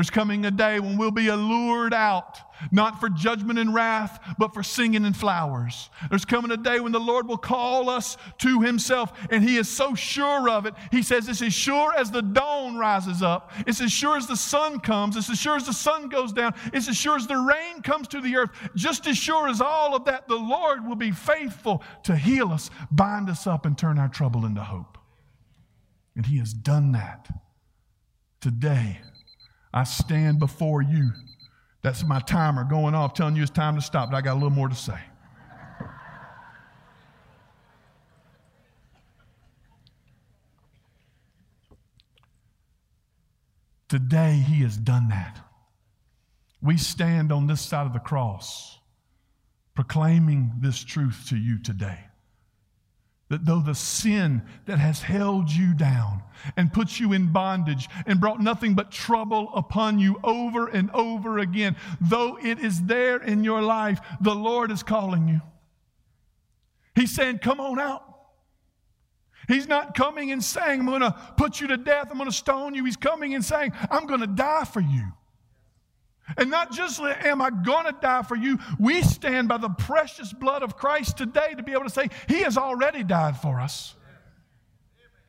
There's 0.00 0.08
coming 0.08 0.46
a 0.46 0.50
day 0.50 0.80
when 0.80 0.96
we'll 0.96 1.10
be 1.10 1.28
allured 1.28 1.92
out, 1.92 2.40
not 2.72 3.00
for 3.00 3.10
judgment 3.10 3.58
and 3.58 3.74
wrath, 3.74 4.18
but 4.38 4.54
for 4.54 4.62
singing 4.62 5.04
and 5.04 5.14
flowers. 5.14 5.90
There's 6.08 6.24
coming 6.24 6.50
a 6.52 6.56
day 6.56 6.80
when 6.80 6.92
the 6.92 6.98
Lord 6.98 7.28
will 7.28 7.36
call 7.36 7.90
us 7.90 8.16
to 8.38 8.62
Himself, 8.62 9.12
and 9.30 9.44
He 9.44 9.58
is 9.58 9.68
so 9.68 9.94
sure 9.94 10.48
of 10.48 10.64
it. 10.64 10.72
He 10.90 11.02
says, 11.02 11.28
It's 11.28 11.42
as 11.42 11.52
sure 11.52 11.94
as 11.94 12.10
the 12.10 12.22
dawn 12.22 12.78
rises 12.78 13.22
up, 13.22 13.52
it's 13.66 13.82
as 13.82 13.92
sure 13.92 14.16
as 14.16 14.26
the 14.26 14.38
sun 14.38 14.80
comes, 14.80 15.18
it's 15.18 15.28
as 15.28 15.38
sure 15.38 15.56
as 15.56 15.66
the 15.66 15.74
sun 15.74 16.08
goes 16.08 16.32
down, 16.32 16.54
it's 16.72 16.88
as 16.88 16.96
sure 16.96 17.16
as 17.16 17.26
the 17.26 17.36
rain 17.36 17.82
comes 17.82 18.08
to 18.08 18.22
the 18.22 18.36
earth. 18.36 18.52
Just 18.74 19.06
as 19.06 19.18
sure 19.18 19.48
as 19.48 19.60
all 19.60 19.94
of 19.94 20.06
that, 20.06 20.26
the 20.28 20.34
Lord 20.34 20.86
will 20.88 20.96
be 20.96 21.10
faithful 21.10 21.82
to 22.04 22.16
heal 22.16 22.52
us, 22.52 22.70
bind 22.90 23.28
us 23.28 23.46
up, 23.46 23.66
and 23.66 23.76
turn 23.76 23.98
our 23.98 24.08
trouble 24.08 24.46
into 24.46 24.62
hope. 24.62 24.96
And 26.16 26.24
He 26.24 26.38
has 26.38 26.54
done 26.54 26.92
that 26.92 27.28
today. 28.40 29.00
I 29.72 29.84
stand 29.84 30.38
before 30.38 30.82
you. 30.82 31.10
That's 31.82 32.04
my 32.04 32.20
timer 32.20 32.64
going 32.64 32.94
off, 32.94 33.14
telling 33.14 33.36
you 33.36 33.42
it's 33.42 33.50
time 33.50 33.76
to 33.76 33.82
stop, 33.82 34.10
but 34.10 34.16
I 34.16 34.20
got 34.20 34.32
a 34.32 34.34
little 34.34 34.50
more 34.50 34.68
to 34.68 34.74
say. 34.74 34.98
Today, 43.88 44.44
He 44.46 44.62
has 44.62 44.76
done 44.76 45.08
that. 45.08 45.40
We 46.62 46.76
stand 46.76 47.32
on 47.32 47.46
this 47.46 47.60
side 47.60 47.86
of 47.86 47.92
the 47.92 47.98
cross 47.98 48.78
proclaiming 49.74 50.52
this 50.60 50.84
truth 50.84 51.26
to 51.28 51.36
you 51.36 51.58
today. 51.58 51.98
That 53.30 53.44
though 53.44 53.60
the 53.60 53.76
sin 53.76 54.42
that 54.66 54.78
has 54.78 55.02
held 55.02 55.50
you 55.50 55.72
down 55.72 56.22
and 56.56 56.72
put 56.72 56.98
you 56.98 57.12
in 57.12 57.32
bondage 57.32 57.88
and 58.04 58.20
brought 58.20 58.40
nothing 58.40 58.74
but 58.74 58.90
trouble 58.90 59.52
upon 59.54 60.00
you 60.00 60.18
over 60.24 60.66
and 60.66 60.90
over 60.90 61.38
again, 61.38 61.76
though 62.00 62.38
it 62.42 62.58
is 62.58 62.82
there 62.82 63.22
in 63.22 63.44
your 63.44 63.62
life, 63.62 64.00
the 64.20 64.34
Lord 64.34 64.72
is 64.72 64.82
calling 64.82 65.28
you. 65.28 65.40
He's 66.96 67.14
saying, 67.14 67.38
Come 67.38 67.60
on 67.60 67.78
out. 67.78 68.02
He's 69.46 69.68
not 69.68 69.94
coming 69.94 70.32
and 70.32 70.42
saying, 70.42 70.80
I'm 70.80 70.86
going 70.86 71.00
to 71.00 71.16
put 71.36 71.60
you 71.60 71.68
to 71.68 71.76
death, 71.76 72.08
I'm 72.10 72.18
going 72.18 72.28
to 72.30 72.36
stone 72.36 72.74
you. 72.74 72.84
He's 72.84 72.96
coming 72.96 73.34
and 73.34 73.44
saying, 73.44 73.72
I'm 73.90 74.06
going 74.06 74.20
to 74.20 74.26
die 74.26 74.64
for 74.64 74.80
you. 74.80 75.12
And 76.36 76.50
not 76.50 76.72
just 76.72 77.00
am 77.00 77.42
I 77.42 77.50
going 77.50 77.86
to 77.86 77.96
die 78.00 78.22
for 78.22 78.36
you, 78.36 78.58
we 78.78 79.02
stand 79.02 79.48
by 79.48 79.58
the 79.58 79.68
precious 79.68 80.32
blood 80.32 80.62
of 80.62 80.76
Christ 80.76 81.18
today 81.18 81.54
to 81.56 81.62
be 81.62 81.72
able 81.72 81.84
to 81.84 81.90
say, 81.90 82.08
He 82.28 82.40
has 82.42 82.56
already 82.56 83.02
died 83.02 83.36
for 83.36 83.60
us. 83.60 83.94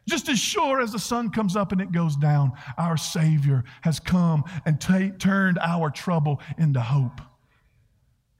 Just 0.07 0.29
as 0.29 0.39
sure 0.39 0.81
as 0.81 0.91
the 0.91 0.99
sun 0.99 1.29
comes 1.29 1.55
up 1.55 1.71
and 1.71 1.79
it 1.79 1.91
goes 1.91 2.15
down, 2.15 2.53
our 2.77 2.97
Savior 2.97 3.63
has 3.81 3.99
come 3.99 4.43
and 4.65 4.81
t- 4.81 5.11
turned 5.11 5.59
our 5.59 5.89
trouble 5.89 6.41
into 6.57 6.81
hope. 6.81 7.21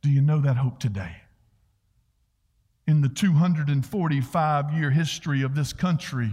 Do 0.01 0.09
you 0.09 0.21
know 0.21 0.41
that 0.41 0.57
hope 0.57 0.79
today? 0.79 1.15
In 2.87 3.01
the 3.01 3.09
245 3.09 4.73
year 4.73 4.89
history 4.89 5.43
of 5.43 5.55
this 5.55 5.71
country, 5.71 6.31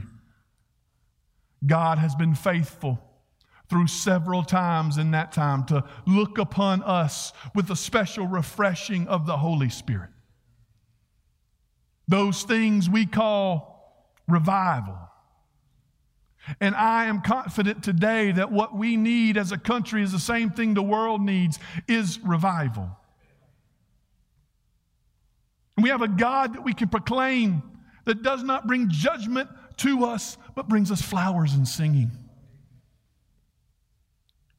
God 1.67 1.99
has 1.99 2.15
been 2.15 2.35
faithful 2.35 2.99
through 3.69 3.87
several 3.87 4.43
times 4.43 4.97
in 4.97 5.11
that 5.11 5.33
time 5.33 5.65
to 5.67 5.85
look 6.07 6.39
upon 6.39 6.83
us 6.83 7.33
with 7.55 7.71
a 7.71 7.77
special 7.77 8.27
refreshing 8.27 9.07
of 9.09 9.27
the 9.27 9.37
Holy 9.37 9.69
Spirit. 9.69 10.11
Those 12.07 12.43
things 12.43 12.89
we 12.89 13.05
call 13.05 14.15
revival. 14.27 14.99
And 16.61 16.75
I 16.75 17.07
am 17.07 17.21
confident 17.21 17.85
today 17.85 18.33
that 18.33 18.51
what 18.51 18.75
we 18.75 18.97
need 18.97 19.37
as 19.37 19.53
a 19.53 19.59
country 19.59 20.03
is 20.03 20.13
the 20.13 20.19
same 20.19 20.51
thing 20.51 20.73
the 20.73 20.83
world 20.83 21.21
needs 21.21 21.59
is 21.87 22.19
revival. 22.21 22.89
And 25.77 25.85
we 25.85 25.91
have 25.91 26.01
a 26.01 26.09
God 26.09 26.55
that 26.55 26.65
we 26.65 26.73
can 26.73 26.89
proclaim 26.89 27.63
that 28.07 28.23
does 28.23 28.43
not 28.43 28.67
bring 28.67 28.89
judgment 28.89 29.51
to 29.79 30.07
us, 30.07 30.39
but 30.55 30.69
brings 30.69 30.91
us 30.91 31.03
flowers 31.03 31.53
and 31.53 31.69
singing. 31.69 32.11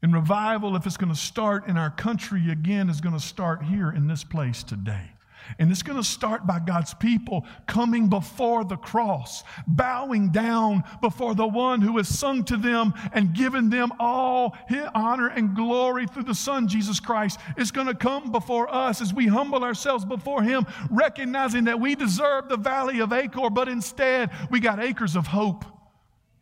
And 0.01 0.13
revival, 0.13 0.75
if 0.75 0.85
it's 0.85 0.97
going 0.97 1.13
to 1.13 1.19
start 1.19 1.67
in 1.67 1.77
our 1.77 1.89
country 1.89 2.51
again, 2.51 2.89
is 2.89 3.01
going 3.01 3.15
to 3.15 3.21
start 3.21 3.63
here 3.63 3.91
in 3.91 4.07
this 4.07 4.23
place 4.23 4.63
today. 4.63 5.11
And 5.57 5.71
it's 5.71 5.81
going 5.81 5.97
to 5.97 6.03
start 6.03 6.45
by 6.45 6.59
God's 6.59 6.93
people 6.93 7.45
coming 7.65 8.07
before 8.07 8.63
the 8.63 8.75
cross, 8.75 9.43
bowing 9.65 10.29
down 10.29 10.83
before 11.01 11.33
the 11.33 11.47
one 11.47 11.81
who 11.81 11.97
has 11.97 12.07
sung 12.07 12.43
to 12.45 12.57
them 12.57 12.93
and 13.13 13.33
given 13.33 13.69
them 13.69 13.91
all 13.99 14.55
his 14.67 14.85
honor 14.93 15.27
and 15.27 15.55
glory 15.55 16.05
through 16.05 16.23
the 16.23 16.35
Son, 16.35 16.67
Jesus 16.67 16.99
Christ. 16.99 17.39
It's 17.57 17.71
going 17.71 17.87
to 17.87 17.95
come 17.95 18.31
before 18.31 18.73
us 18.73 19.01
as 19.01 19.13
we 19.13 19.27
humble 19.27 19.63
ourselves 19.63 20.05
before 20.05 20.43
Him, 20.43 20.65
recognizing 20.89 21.63
that 21.63 21.79
we 21.79 21.95
deserve 21.95 22.49
the 22.49 22.57
valley 22.57 22.99
of 22.99 23.11
Achor, 23.11 23.49
but 23.49 23.67
instead 23.67 24.29
we 24.51 24.59
got 24.59 24.79
acres 24.79 25.15
of 25.15 25.27
hope 25.27 25.65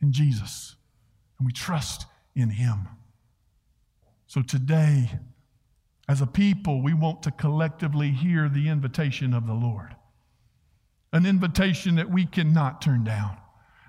in 0.01 0.11
Jesus. 0.11 0.75
And 1.39 1.45
we 1.45 1.53
trust 1.53 2.05
in 2.35 2.49
Him. 2.49 2.87
So 4.27 4.41
today, 4.41 5.09
as 6.09 6.21
a 6.21 6.27
people, 6.27 6.81
we 6.81 6.93
want 6.93 7.23
to 7.23 7.31
collectively 7.31 8.11
hear 8.11 8.49
the 8.49 8.67
invitation 8.67 9.33
of 9.33 9.47
the 9.47 9.53
Lord. 9.53 9.95
An 11.13 11.25
invitation 11.25 11.95
that 11.95 12.11
we 12.11 12.25
cannot 12.25 12.81
turn 12.81 13.05
down. 13.05 13.37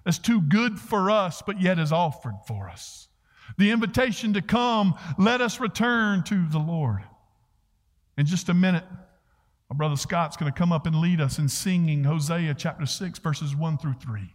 That's 0.05 0.19
too 0.19 0.41
good 0.41 0.79
for 0.79 1.11
us, 1.11 1.43
but 1.43 1.61
yet 1.61 1.79
is 1.79 1.93
offered 1.93 2.37
for 2.47 2.69
us. 2.69 3.09
The 3.59 3.71
invitation 3.71 4.33
to 4.35 4.43
come, 4.43 4.95
let 5.19 5.41
us 5.41 5.59
return 5.59 6.23
to 6.25 6.47
the 6.49 6.59
Lord. 6.59 7.03
In 8.17 8.25
just 8.27 8.49
a 8.49 8.55
minute, 8.55 8.85
my 9.69 9.77
brother 9.77 9.97
Scott's 9.97 10.37
going 10.37 10.51
to 10.51 10.57
come 10.57 10.73
up 10.73 10.87
and 10.87 10.97
lead 10.97 11.21
us 11.21 11.39
in 11.39 11.49
singing 11.49 12.05
Hosea 12.05 12.55
chapter 12.55 12.87
6, 12.87 13.19
verses 13.19 13.57
1 13.57 13.79
through 13.79 13.95
3. 13.95 14.35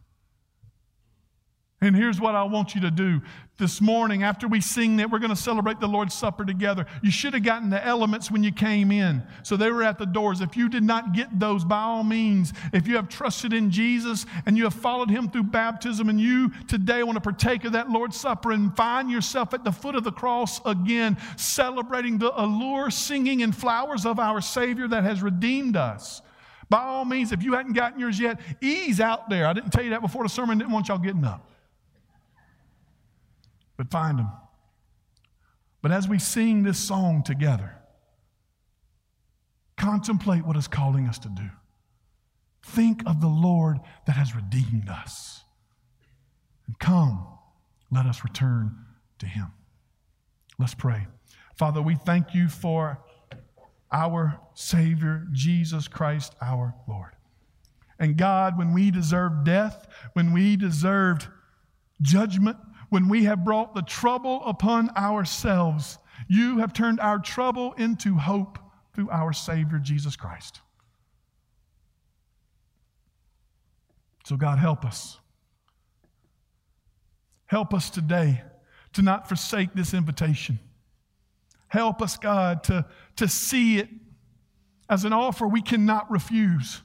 And 1.84 1.94
here's 1.94 2.22
what 2.22 2.34
I 2.34 2.44
want 2.44 2.76
you 2.76 2.82
to 2.82 2.92
do 2.92 3.22
this 3.58 3.82
morning 3.82 4.24
after 4.24 4.48
we 4.48 4.62
sing 4.62 4.96
that 4.98 5.12
we're 5.12 5.20
going 5.20 5.30
to 5.30 5.36
celebrate 5.36 5.82
the 5.82 5.88
Lord's 5.88 6.14
Supper 6.14 6.46
together. 6.46 6.86
You 7.02 7.12
should 7.12 7.34
have 7.34 7.44
gotten 7.44 7.70
the 7.70 7.86
elements 7.86 8.32
when 8.32 8.42
you 8.42 8.54
came 8.54 8.90
in. 8.90 9.22
So 9.44 9.58
they 9.58 9.70
were 9.70 9.84
at 9.84 9.98
the 9.98 10.06
doors. 10.06 10.40
If 10.40 10.56
you 10.56 10.70
did 10.70 10.84
not 10.84 11.12
get 11.12 11.38
those, 11.38 11.66
by 11.66 11.82
all 11.82 12.06
means, 12.06 12.54
if 12.72 12.88
you 12.88 12.96
have 12.96 13.10
trusted 13.10 13.52
in 13.52 13.70
Jesus 13.70 14.26
and 14.46 14.58
you 14.58 14.64
have 14.64 14.74
followed 14.74 15.10
him 15.10 15.30
through 15.30 15.44
baptism 15.44 16.08
and 16.08 16.22
you 16.22 16.52
today 16.70 17.04
want 17.04 17.18
to 17.18 17.22
partake 17.22 17.66
of 17.66 17.74
that 17.74 17.90
Lord's 17.90 18.16
Supper 18.16 18.54
and 18.54 18.74
find 18.78 19.12
yourself 19.12 19.54
at 19.54 19.66
the 19.66 19.72
foot 19.74 19.96
of 19.96 20.06
the 20.06 20.12
cross 20.12 20.62
again, 20.66 21.18
celebrating 21.36 22.18
the 22.18 22.32
allure, 22.42 22.92
singing, 22.92 23.44
and 23.44 23.54
flowers 23.54 24.06
of 24.06 24.20
our 24.20 24.40
Savior 24.40 24.88
that 24.88 25.04
has 25.04 25.22
redeemed 25.22 25.76
us. 25.76 26.22
By 26.70 26.80
all 26.80 27.04
means, 27.04 27.34
if 27.34 27.44
you 27.44 27.56
hadn't 27.56 27.74
gotten 27.74 28.00
yours 28.00 28.22
yet, 28.22 28.40
ease 28.62 29.02
out 29.02 29.30
there. 29.30 29.46
I 29.46 29.52
didn't 29.52 29.72
tell 29.72 29.84
you 29.84 29.90
that 29.90 30.02
before 30.02 30.24
the 30.24 30.30
sermon, 30.30 30.58
didn't 30.58 30.72
want 30.72 30.88
y'all 30.88 30.98
getting 30.98 31.26
up 31.26 31.50
but 33.78 33.92
find 33.92 34.20
them. 34.20 34.32
But 35.82 35.92
as 35.92 36.08
we 36.08 36.20
sing 36.20 36.64
this 36.64 36.80
song 36.80 37.24
together, 37.24 37.76
contemplate 39.78 40.46
what 40.46 40.56
is 40.56 40.68
calling 40.68 41.08
us 41.08 41.20
to 41.20 41.30
do. 41.30 41.50
Think 42.66 43.04
of 43.06 43.20
the 43.20 43.28
Lord 43.28 43.80
that 44.08 44.16
has 44.16 44.36
redeemed 44.36 44.90
us. 44.90 45.44
And 46.68 46.80
come, 46.80 47.28
let 47.92 48.06
us 48.06 48.24
return 48.24 48.76
to 49.20 49.26
Him. 49.26 49.52
Let's 50.58 50.74
pray. 50.74 51.08
Father, 51.56 51.82
we 51.82 51.96
thank 51.96 52.34
you 52.34 52.48
for 52.48 53.04
our 53.92 54.40
Savior, 54.54 55.28
Jesus 55.32 55.88
Christ, 55.88 56.34
our 56.42 56.74
Lord. 56.88 57.12
And 58.00 58.18
God, 58.18 58.58
when 58.58 58.74
we 58.74 58.90
deserved 58.90 59.46
death, 59.46 59.88
when 60.14 60.34
we 60.34 60.56
deserved 60.56 61.28
judgment, 62.02 62.58
when 62.94 63.10
we 63.10 63.24
have 63.24 63.44
brought 63.44 63.74
the 63.74 63.82
trouble 63.82 64.44
upon 64.46 64.88
ourselves, 64.96 65.98
you 66.28 66.60
have 66.60 66.74
turned 66.74 67.00
our 67.00 67.18
trouble 67.18 67.74
into 67.74 68.14
hope 68.14 68.60
through 68.94 69.10
our 69.10 69.34
Savior, 69.34 69.80
Jesus 69.80 70.16
Christ. 70.16 70.62
So, 74.26 74.38
God, 74.38 74.60
help 74.60 74.86
us. 74.86 75.18
Help 77.48 77.74
us 77.74 77.90
today 77.90 78.44
to 78.94 79.02
not 79.02 79.28
forsake 79.28 79.74
this 79.74 79.96
invitation. 79.96 80.60
Help 81.70 82.00
us, 82.00 82.16
God, 82.16 82.64
to, 82.66 82.86
to 83.16 83.28
see 83.28 83.80
it 83.80 83.90
as 84.88 85.04
an 85.04 85.14
offer 85.14 85.48
we 85.48 85.64
cannot 85.64 86.12
refuse. 86.12 86.84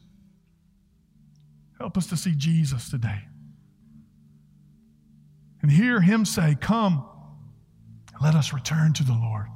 Help 1.78 1.98
us 1.98 2.06
to 2.06 2.16
see 2.16 2.34
Jesus 2.34 2.88
today 2.88 3.24
and 5.62 5.70
hear 5.70 6.00
him 6.00 6.24
say, 6.24 6.56
Come, 6.60 7.04
let 8.20 8.34
us 8.34 8.52
return 8.52 8.92
to 8.94 9.04
the 9.04 9.12
Lord, 9.12 9.46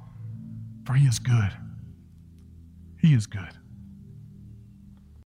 for 0.85 0.95
he 0.95 1.07
is 1.07 1.19
good. 1.19 1.53
He 3.01 3.15
is 3.15 3.27
good. 3.27 3.51